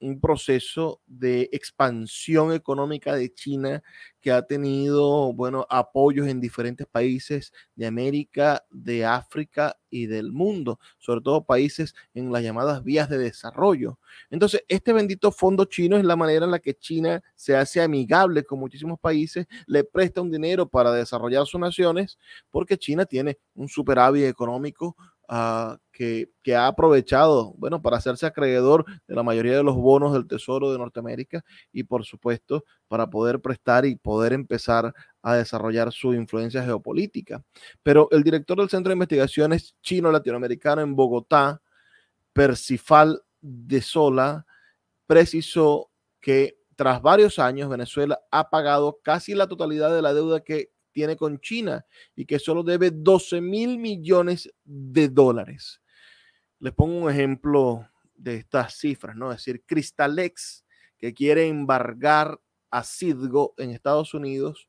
un 0.00 0.20
proceso 0.20 1.00
de 1.06 1.48
expansión 1.52 2.52
económica 2.52 3.14
de 3.14 3.32
China 3.32 3.82
que 4.20 4.32
ha 4.32 4.42
tenido, 4.42 5.32
bueno, 5.32 5.66
apoyos 5.70 6.26
en 6.28 6.40
diferentes 6.40 6.86
países 6.86 7.52
de 7.74 7.86
América, 7.86 8.64
de 8.70 9.04
África 9.04 9.76
y 9.90 10.06
del 10.06 10.32
mundo, 10.32 10.78
sobre 10.98 11.20
todo 11.22 11.44
países 11.44 11.94
en 12.14 12.32
las 12.32 12.42
llamadas 12.42 12.82
vías 12.84 13.08
de 13.08 13.18
desarrollo. 13.18 13.98
Entonces, 14.30 14.64
este 14.68 14.92
bendito 14.92 15.32
fondo 15.32 15.64
chino 15.64 15.96
es 15.96 16.04
la 16.04 16.16
manera 16.16 16.44
en 16.44 16.50
la 16.50 16.58
que 16.58 16.74
China 16.74 17.22
se 17.34 17.56
hace 17.56 17.80
amigable 17.80 18.44
con 18.44 18.58
muchísimos 18.58 18.98
países, 18.98 19.46
le 19.66 19.84
presta 19.84 20.20
un 20.20 20.30
dinero 20.30 20.68
para 20.68 20.92
desarrollar 20.92 21.46
sus 21.46 21.60
naciones, 21.60 22.18
porque 22.50 22.76
China 22.76 23.06
tiene 23.06 23.38
un 23.54 23.68
superávit 23.68 24.24
económico 24.24 24.96
Ah, 25.30 25.78
que, 25.92 26.30
ha 26.56 26.68
aprovechado, 26.68 27.52
bueno, 27.58 27.82
para 27.82 27.98
hacerse 27.98 28.24
acreedor 28.24 28.86
de 29.06 29.14
la 29.14 29.22
mayoría 29.22 29.56
de 29.56 29.62
los 29.62 29.76
bonos 29.76 30.14
del 30.14 30.26
Tesoro 30.26 30.72
de 30.72 30.78
Norteamérica 30.78 31.44
y, 31.70 31.82
por 31.84 32.06
supuesto, 32.06 32.64
para 32.88 33.10
poder 33.10 33.40
prestar 33.40 33.84
y 33.84 33.96
poder 33.96 34.32
empezar 34.32 34.94
a 35.20 35.34
desarrollar 35.34 35.92
su 35.92 36.14
influencia 36.14 36.64
geopolítica. 36.64 37.44
Pero 37.82 38.08
el 38.10 38.22
director 38.22 38.56
del 38.56 38.70
Centro 38.70 38.88
de 38.88 38.94
Investigaciones 38.94 39.76
Chino-Latinoamericano 39.82 40.80
en 40.80 40.96
Bogotá, 40.96 41.60
Percifal 42.32 43.20
de 43.42 43.82
Sola, 43.82 44.46
precisó 45.06 45.90
que 46.20 46.58
tras 46.74 47.02
varios 47.02 47.38
años 47.38 47.68
Venezuela 47.68 48.18
ha 48.30 48.48
pagado 48.48 49.00
casi 49.02 49.34
la 49.34 49.46
totalidad 49.46 49.94
de 49.94 50.00
la 50.00 50.14
deuda 50.14 50.40
que 50.40 50.70
tiene 50.98 51.16
con 51.16 51.38
China 51.38 51.86
y 52.16 52.26
que 52.26 52.40
solo 52.40 52.64
debe 52.64 52.90
12 52.90 53.40
mil 53.40 53.78
millones 53.78 54.52
de 54.64 55.08
dólares. 55.08 55.80
Les 56.58 56.72
pongo 56.72 57.04
un 57.04 57.08
ejemplo 57.08 57.88
de 58.16 58.34
estas 58.34 58.74
cifras, 58.74 59.14
¿no? 59.14 59.30
Es 59.30 59.36
decir, 59.36 59.62
Crystalex, 59.64 60.64
que 60.98 61.14
quiere 61.14 61.46
embargar 61.46 62.40
a 62.72 62.82
Citgo 62.82 63.54
en 63.58 63.70
Estados 63.70 64.12
Unidos, 64.12 64.68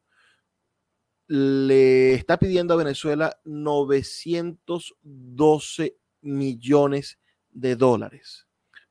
le 1.26 2.14
está 2.14 2.38
pidiendo 2.38 2.76
a 2.76 2.78
Venezuela 2.78 3.36
912 3.44 5.98
millones 6.22 7.18
de 7.50 7.76
dólares. 7.76 8.46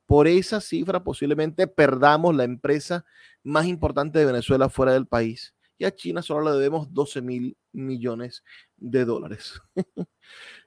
Por 0.05 0.27
esa 0.27 0.59
cifra 0.59 1.05
posiblemente 1.05 1.67
perdamos 1.67 2.35
la 2.35 2.43
empresa 2.43 3.05
más 3.43 3.65
importante 3.65 4.19
de 4.19 4.25
Venezuela 4.25 4.67
fuera 4.67 4.91
del 4.91 5.07
país 5.07 5.53
y 5.79 5.85
a 5.85 5.95
China 5.95 6.21
solo 6.21 6.51
le 6.51 6.57
debemos 6.57 6.93
12 6.93 7.21
mil 7.21 7.57
millones 7.71 8.43
de 8.77 9.05
dólares. 9.05 9.59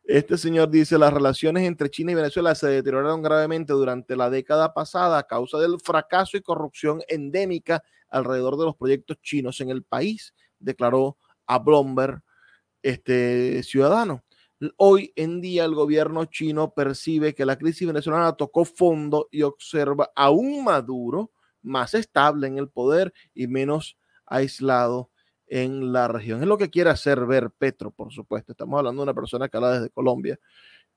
Este 0.04 0.36
señor 0.36 0.68
dice, 0.68 0.98
las 0.98 1.12
relaciones 1.12 1.62
entre 1.62 1.88
China 1.88 2.10
y 2.10 2.16
Venezuela 2.16 2.56
se 2.56 2.66
deterioraron 2.66 3.22
gravemente 3.22 3.72
durante 3.72 4.16
la 4.16 4.30
década 4.30 4.74
pasada 4.74 5.16
a 5.18 5.22
causa 5.22 5.60
del 5.60 5.78
fracaso 5.78 6.36
y 6.36 6.40
corrupción 6.40 7.02
endémica 7.06 7.84
alrededor 8.08 8.58
de 8.58 8.64
los 8.64 8.74
proyectos 8.74 9.18
chinos 9.22 9.60
en 9.60 9.70
el 9.70 9.84
país, 9.84 10.34
declaró 10.58 11.18
a 11.46 11.60
Bloomberg 11.60 12.20
este 12.82 13.62
ciudadano. 13.62 14.24
Hoy 14.76 15.12
en 15.14 15.40
día 15.40 15.64
el 15.64 15.74
gobierno 15.76 16.24
chino 16.24 16.74
percibe 16.74 17.32
que 17.32 17.46
la 17.46 17.56
crisis 17.56 17.86
venezolana 17.86 18.32
tocó 18.32 18.64
fondo 18.64 19.28
y 19.30 19.42
observa 19.42 20.10
a 20.16 20.30
un 20.30 20.64
Maduro 20.64 21.30
más 21.62 21.94
estable 21.94 22.48
en 22.48 22.58
el 22.58 22.68
poder 22.68 23.12
y 23.34 23.46
menos 23.46 23.96
aislado 24.32 25.10
en 25.46 25.92
la 25.92 26.08
región. 26.08 26.40
Es 26.40 26.48
lo 26.48 26.56
que 26.58 26.70
quiere 26.70 26.90
hacer 26.90 27.26
ver 27.26 27.50
Petro, 27.50 27.90
por 27.90 28.12
supuesto. 28.12 28.52
Estamos 28.52 28.78
hablando 28.78 29.02
de 29.02 29.04
una 29.04 29.14
persona 29.14 29.48
que 29.48 29.56
habla 29.58 29.72
desde 29.72 29.90
Colombia. 29.90 30.38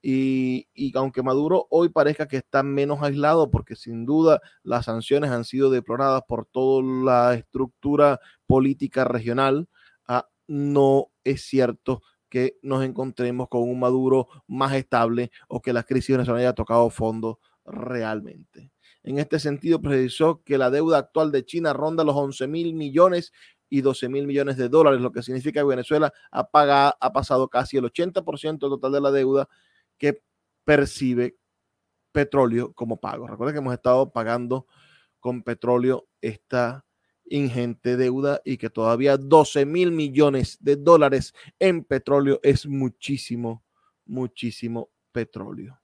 Y, 0.02 0.68
y, 0.74 0.96
aunque 0.98 1.24
Maduro 1.24 1.68
hoy 1.70 1.90
parezca 1.90 2.28
que 2.28 2.38
está 2.38 2.64
menos 2.64 3.02
aislado, 3.02 3.50
porque 3.50 3.76
sin 3.76 4.06
duda 4.06 4.40
las 4.64 4.86
sanciones 4.86 5.32
han 5.32 5.46
sido 5.46 5.70
deploradas 5.70 6.24
por 6.28 6.46
toda 6.46 6.84
la 6.84 7.34
estructura 7.34 8.20
política 8.46 9.04
regional, 9.04 9.68
ah, 10.08 10.28
no 10.48 11.08
es 11.24 11.42
cierto 11.42 12.04
que 12.30 12.58
nos 12.62 12.84
encontremos 12.84 13.50
con 13.50 13.64
un 13.64 13.80
Maduro 13.80 14.28
más 14.48 14.74
estable 14.74 15.32
o 15.48 15.62
que 15.62 15.74
la 15.74 15.84
crisis 15.84 16.16
venezolana 16.16 16.42
haya 16.42 16.54
tocado 16.54 16.90
fondo 16.90 17.40
realmente. 17.66 18.75
En 19.06 19.20
este 19.20 19.38
sentido, 19.38 19.80
precisó 19.80 20.42
que 20.44 20.58
la 20.58 20.72
deuda 20.72 20.98
actual 20.98 21.32
de 21.32 21.46
China 21.46 21.74
ronda 21.74 22.04
los 22.04 22.16
11 22.16 22.48
mil 22.48 22.74
millones 22.74 23.32
y 23.70 23.82
12 23.82 24.10
mil 24.10 24.26
millones 24.26 24.58
de 24.58 24.68
dólares, 24.68 25.00
lo 25.00 25.12
que 25.12 25.22
significa 25.22 25.60
que 25.60 25.66
Venezuela 25.66 26.12
ha, 26.32 26.50
pagado, 26.50 26.96
ha 27.00 27.14
pasado 27.14 27.48
casi 27.48 27.78
el 27.78 27.84
80% 27.84 28.58
total 28.58 28.92
de 28.92 29.02
la 29.02 29.12
deuda 29.12 29.48
que 30.00 30.24
percibe 30.64 31.38
petróleo 32.12 32.74
como 32.74 33.00
pago. 33.00 33.28
Recuerden 33.28 33.54
que 33.54 33.60
hemos 33.60 33.76
estado 33.76 34.12
pagando 34.12 34.66
con 35.20 35.44
petróleo 35.44 36.08
esta 36.22 36.84
ingente 37.26 37.98
deuda 37.98 38.42
y 38.44 38.58
que 38.58 38.72
todavía 38.72 39.18
12 39.18 39.68
mil 39.68 39.92
millones 39.92 40.58
de 40.62 40.78
dólares 40.78 41.36
en 41.60 41.84
petróleo 41.84 42.40
es 42.42 42.66
muchísimo, 42.66 43.64
muchísimo 44.08 44.90
petróleo. 45.12 45.80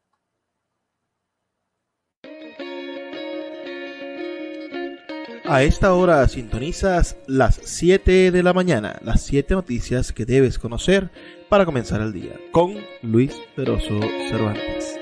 A 5.52 5.64
esta 5.64 5.94
hora 5.94 6.26
sintonizas 6.30 7.18
las 7.28 7.60
7 7.62 8.32
de 8.32 8.42
la 8.42 8.54
mañana, 8.54 8.98
las 9.04 9.22
7 9.24 9.54
noticias 9.54 10.14
que 10.14 10.24
debes 10.24 10.58
conocer 10.58 11.10
para 11.50 11.66
comenzar 11.66 12.00
el 12.00 12.14
día, 12.14 12.40
con 12.54 12.78
Luis 13.02 13.34
Peroso 13.54 14.00
Cervantes. 14.30 15.01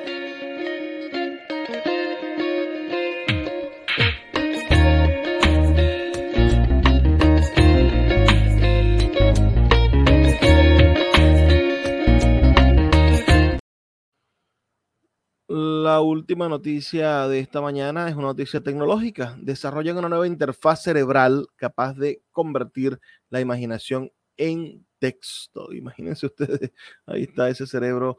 La 15.99 16.03
última 16.03 16.47
noticia 16.47 17.27
de 17.27 17.39
esta 17.39 17.59
mañana 17.59 18.07
es 18.07 18.15
una 18.15 18.27
noticia 18.27 18.61
tecnológica. 18.61 19.35
Desarrollan 19.41 19.97
una 19.97 20.07
nueva 20.07 20.27
interfaz 20.27 20.81
cerebral 20.81 21.45
capaz 21.57 21.93
de 21.95 22.23
convertir 22.31 23.01
la 23.29 23.41
imaginación 23.41 24.09
en 24.37 24.85
texto. 24.97 25.73
Imagínense 25.73 26.27
ustedes, 26.27 26.71
ahí 27.05 27.23
está 27.23 27.49
ese 27.49 27.67
cerebro 27.67 28.17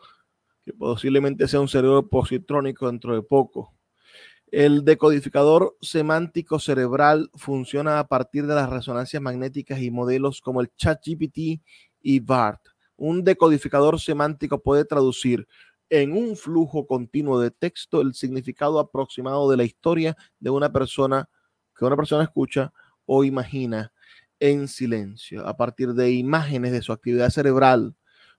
que 0.60 0.74
posiblemente 0.74 1.48
sea 1.48 1.58
un 1.60 1.68
cerebro 1.68 2.06
positrónico 2.06 2.86
dentro 2.86 3.14
de 3.14 3.22
poco. 3.22 3.74
El 4.50 4.84
decodificador 4.84 5.74
semántico 5.80 6.58
cerebral 6.58 7.30
funciona 7.34 7.98
a 7.98 8.08
partir 8.08 8.46
de 8.46 8.56
las 8.56 8.68
resonancias 8.68 9.22
magnéticas 9.22 9.80
y 9.80 9.90
modelos 9.90 10.42
como 10.42 10.60
el 10.60 10.70
ChatGPT 10.76 11.62
y 12.02 12.20
BART. 12.20 12.60
Un 12.98 13.24
decodificador 13.24 13.98
semántico 13.98 14.62
puede 14.62 14.84
traducir 14.84 15.48
en 15.90 16.12
un 16.16 16.36
flujo 16.36 16.86
continuo 16.86 17.40
de 17.40 17.50
texto 17.50 18.00
el 18.00 18.14
significado 18.14 18.78
aproximado 18.78 19.50
de 19.50 19.56
la 19.56 19.64
historia 19.64 20.16
de 20.38 20.50
una 20.50 20.72
persona 20.72 21.28
que 21.76 21.84
una 21.84 21.96
persona 21.96 22.24
escucha 22.24 22.72
o 23.06 23.24
imagina 23.24 23.92
en 24.38 24.68
silencio 24.68 25.46
a 25.46 25.56
partir 25.56 25.92
de 25.94 26.12
imágenes 26.12 26.72
de 26.72 26.82
su 26.82 26.92
actividad 26.92 27.30
cerebral. 27.30 27.94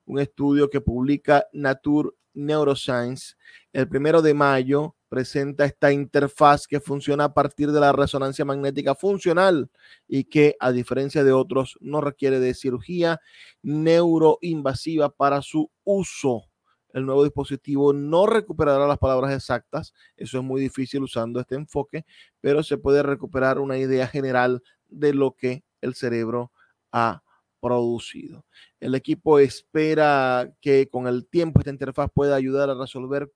Un 0.06 0.20
estudio 0.20 0.70
que 0.70 0.82
publica 0.82 1.46
Nature 1.54 2.10
Neuroscience 2.34 3.36
el 3.74 3.88
primero 3.88 4.22
de 4.22 4.34
mayo 4.34 4.96
presenta 5.10 5.66
esta 5.66 5.92
interfaz 5.92 6.68
que 6.68 6.80
funciona 6.80 7.26
a 7.26 7.34
partir 7.34 7.72
de 7.72 7.82
la 7.82 7.92
resonancia 7.92 8.46
magnética 8.46 8.96
funcional 8.96 9.70
y 10.08 10.24
que, 10.24 10.56
a 10.60 10.72
diferencia 10.72 11.26
de 11.26 11.34
otros, 11.34 11.78
no 11.82 12.00
requiere 12.00 12.40
de 12.40 12.54
cirugía 12.54 13.20
neuroinvasiva 13.62 15.10
para 15.10 15.42
su 15.42 15.70
uso. 15.84 16.51
El 16.94 17.06
nuevo 17.06 17.24
dispositivo 17.24 17.94
no 17.94 18.26
recuperará 18.26 18.88
las 18.88 18.98
palabras 18.98 19.34
exactas, 19.34 19.94
eso 20.18 20.38
es 20.38 20.44
muy 20.44 20.62
difícil 20.62 21.04
usando 21.04 21.40
este 21.40 21.56
enfoque, 21.56 22.06
pero 22.40 22.64
se 22.64 22.78
puede 22.78 23.04
recuperar 23.04 23.60
una 23.60 23.78
idea 23.78 24.08
general 24.08 24.62
de 24.88 25.14
lo 25.14 25.36
que 25.36 25.64
el 25.82 25.96
cerebro 25.96 26.52
ha 26.92 27.24
producido. 27.60 28.46
El 28.80 28.96
equipo 28.96 29.40
espera 29.40 30.52
que 30.62 30.90
con 30.90 31.08
el 31.08 31.28
tiempo 31.28 31.60
esta 31.60 31.72
interfaz 31.72 32.10
pueda 32.14 32.36
ayudar 32.36 32.70
a 32.70 32.76
resolver 32.76 33.32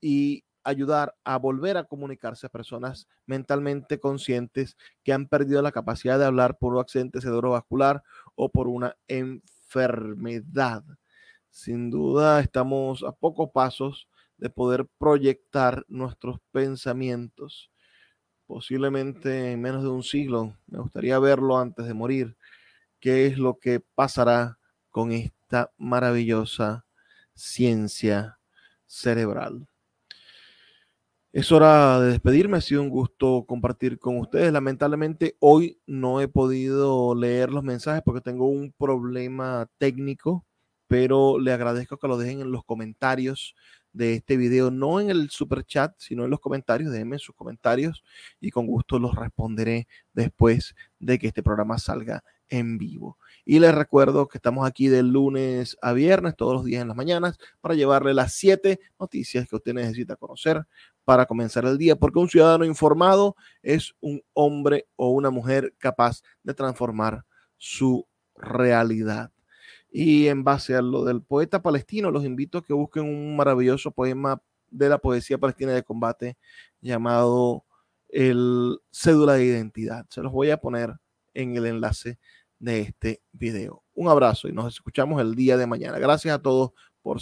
y 0.00 0.44
ayudar 0.64 1.14
a 1.24 1.38
volver 1.38 1.76
a 1.76 1.84
comunicarse 1.84 2.46
a 2.46 2.50
personas 2.50 3.08
mentalmente 3.26 3.98
conscientes 3.98 4.76
que 5.02 5.12
han 5.12 5.26
perdido 5.26 5.62
la 5.62 5.72
capacidad 5.72 6.18
de 6.18 6.24
hablar 6.24 6.58
por 6.58 6.74
un 6.74 6.80
accidente 6.80 7.20
cerebrovascular 7.20 8.02
o 8.34 8.50
por 8.50 8.68
una 8.68 8.96
enfermedad. 9.08 10.84
Sin 11.52 11.90
duda 11.90 12.40
estamos 12.40 13.04
a 13.04 13.12
pocos 13.12 13.50
pasos 13.52 14.08
de 14.38 14.48
poder 14.48 14.86
proyectar 14.98 15.84
nuestros 15.86 16.40
pensamientos 16.50 17.70
posiblemente 18.46 19.52
en 19.52 19.60
menos 19.60 19.82
de 19.82 19.90
un 19.90 20.02
siglo. 20.02 20.56
Me 20.66 20.78
gustaría 20.78 21.18
verlo 21.18 21.58
antes 21.58 21.86
de 21.86 21.92
morir. 21.92 22.38
¿Qué 23.00 23.26
es 23.26 23.36
lo 23.36 23.58
que 23.58 23.80
pasará 23.80 24.58
con 24.88 25.12
esta 25.12 25.70
maravillosa 25.76 26.86
ciencia 27.34 28.38
cerebral? 28.86 29.68
Es 31.34 31.52
hora 31.52 32.00
de 32.00 32.12
despedirme. 32.12 32.56
Ha 32.56 32.62
sido 32.62 32.80
un 32.80 32.88
gusto 32.88 33.44
compartir 33.46 33.98
con 33.98 34.18
ustedes. 34.18 34.50
Lamentablemente 34.54 35.36
hoy 35.38 35.78
no 35.86 36.22
he 36.22 36.28
podido 36.28 37.14
leer 37.14 37.50
los 37.50 37.62
mensajes 37.62 38.02
porque 38.02 38.22
tengo 38.22 38.48
un 38.48 38.72
problema 38.72 39.68
técnico, 39.76 40.46
pero 40.92 41.38
le 41.38 41.54
agradezco 41.54 41.96
que 41.96 42.06
lo 42.06 42.18
dejen 42.18 42.42
en 42.42 42.52
los 42.52 42.66
comentarios 42.66 43.54
de 43.94 44.12
este 44.12 44.36
video, 44.36 44.70
no 44.70 45.00
en 45.00 45.08
el 45.08 45.30
super 45.30 45.64
chat, 45.64 45.94
sino 45.96 46.26
en 46.26 46.30
los 46.30 46.38
comentarios. 46.38 46.92
Déjenme 46.92 47.18
sus 47.18 47.34
comentarios 47.34 48.04
y 48.42 48.50
con 48.50 48.66
gusto 48.66 48.98
los 48.98 49.14
responderé 49.14 49.88
después 50.12 50.74
de 50.98 51.18
que 51.18 51.28
este 51.28 51.42
programa 51.42 51.78
salga 51.78 52.22
en 52.50 52.76
vivo. 52.76 53.16
Y 53.46 53.58
les 53.58 53.74
recuerdo 53.74 54.28
que 54.28 54.36
estamos 54.36 54.68
aquí 54.68 54.88
de 54.88 55.02
lunes 55.02 55.78
a 55.80 55.94
viernes, 55.94 56.36
todos 56.36 56.52
los 56.52 56.64
días 56.66 56.82
en 56.82 56.88
las 56.88 56.96
mañanas, 56.98 57.38
para 57.62 57.74
llevarle 57.74 58.12
las 58.12 58.34
siete 58.34 58.78
noticias 59.00 59.48
que 59.48 59.56
usted 59.56 59.72
necesita 59.72 60.16
conocer 60.16 60.66
para 61.06 61.24
comenzar 61.24 61.64
el 61.64 61.78
día, 61.78 61.96
porque 61.96 62.18
un 62.18 62.28
ciudadano 62.28 62.66
informado 62.66 63.34
es 63.62 63.94
un 64.00 64.22
hombre 64.34 64.88
o 64.96 65.08
una 65.08 65.30
mujer 65.30 65.74
capaz 65.78 66.20
de 66.42 66.52
transformar 66.52 67.24
su 67.56 68.06
realidad. 68.36 69.31
Y 69.92 70.28
en 70.28 70.42
base 70.42 70.74
a 70.74 70.82
lo 70.82 71.04
del 71.04 71.22
poeta 71.22 71.62
palestino, 71.62 72.10
los 72.10 72.24
invito 72.24 72.58
a 72.58 72.64
que 72.64 72.72
busquen 72.72 73.04
un 73.04 73.36
maravilloso 73.36 73.90
poema 73.90 74.42
de 74.70 74.88
la 74.88 74.98
poesía 74.98 75.36
palestina 75.38 75.72
de 75.72 75.82
combate 75.82 76.38
llamado 76.80 77.64
El 78.08 78.78
Cédula 78.90 79.34
de 79.34 79.44
Identidad. 79.44 80.06
Se 80.08 80.22
los 80.22 80.32
voy 80.32 80.50
a 80.50 80.56
poner 80.56 80.94
en 81.34 81.56
el 81.56 81.66
enlace 81.66 82.18
de 82.58 82.80
este 82.80 83.22
video. 83.32 83.82
Un 83.94 84.08
abrazo 84.08 84.48
y 84.48 84.52
nos 84.52 84.72
escuchamos 84.72 85.20
el 85.20 85.34
día 85.34 85.56
de 85.56 85.66
mañana. 85.66 85.98
Gracias 85.98 86.34
a 86.34 86.40
todos 86.40 86.70
por 87.02 87.20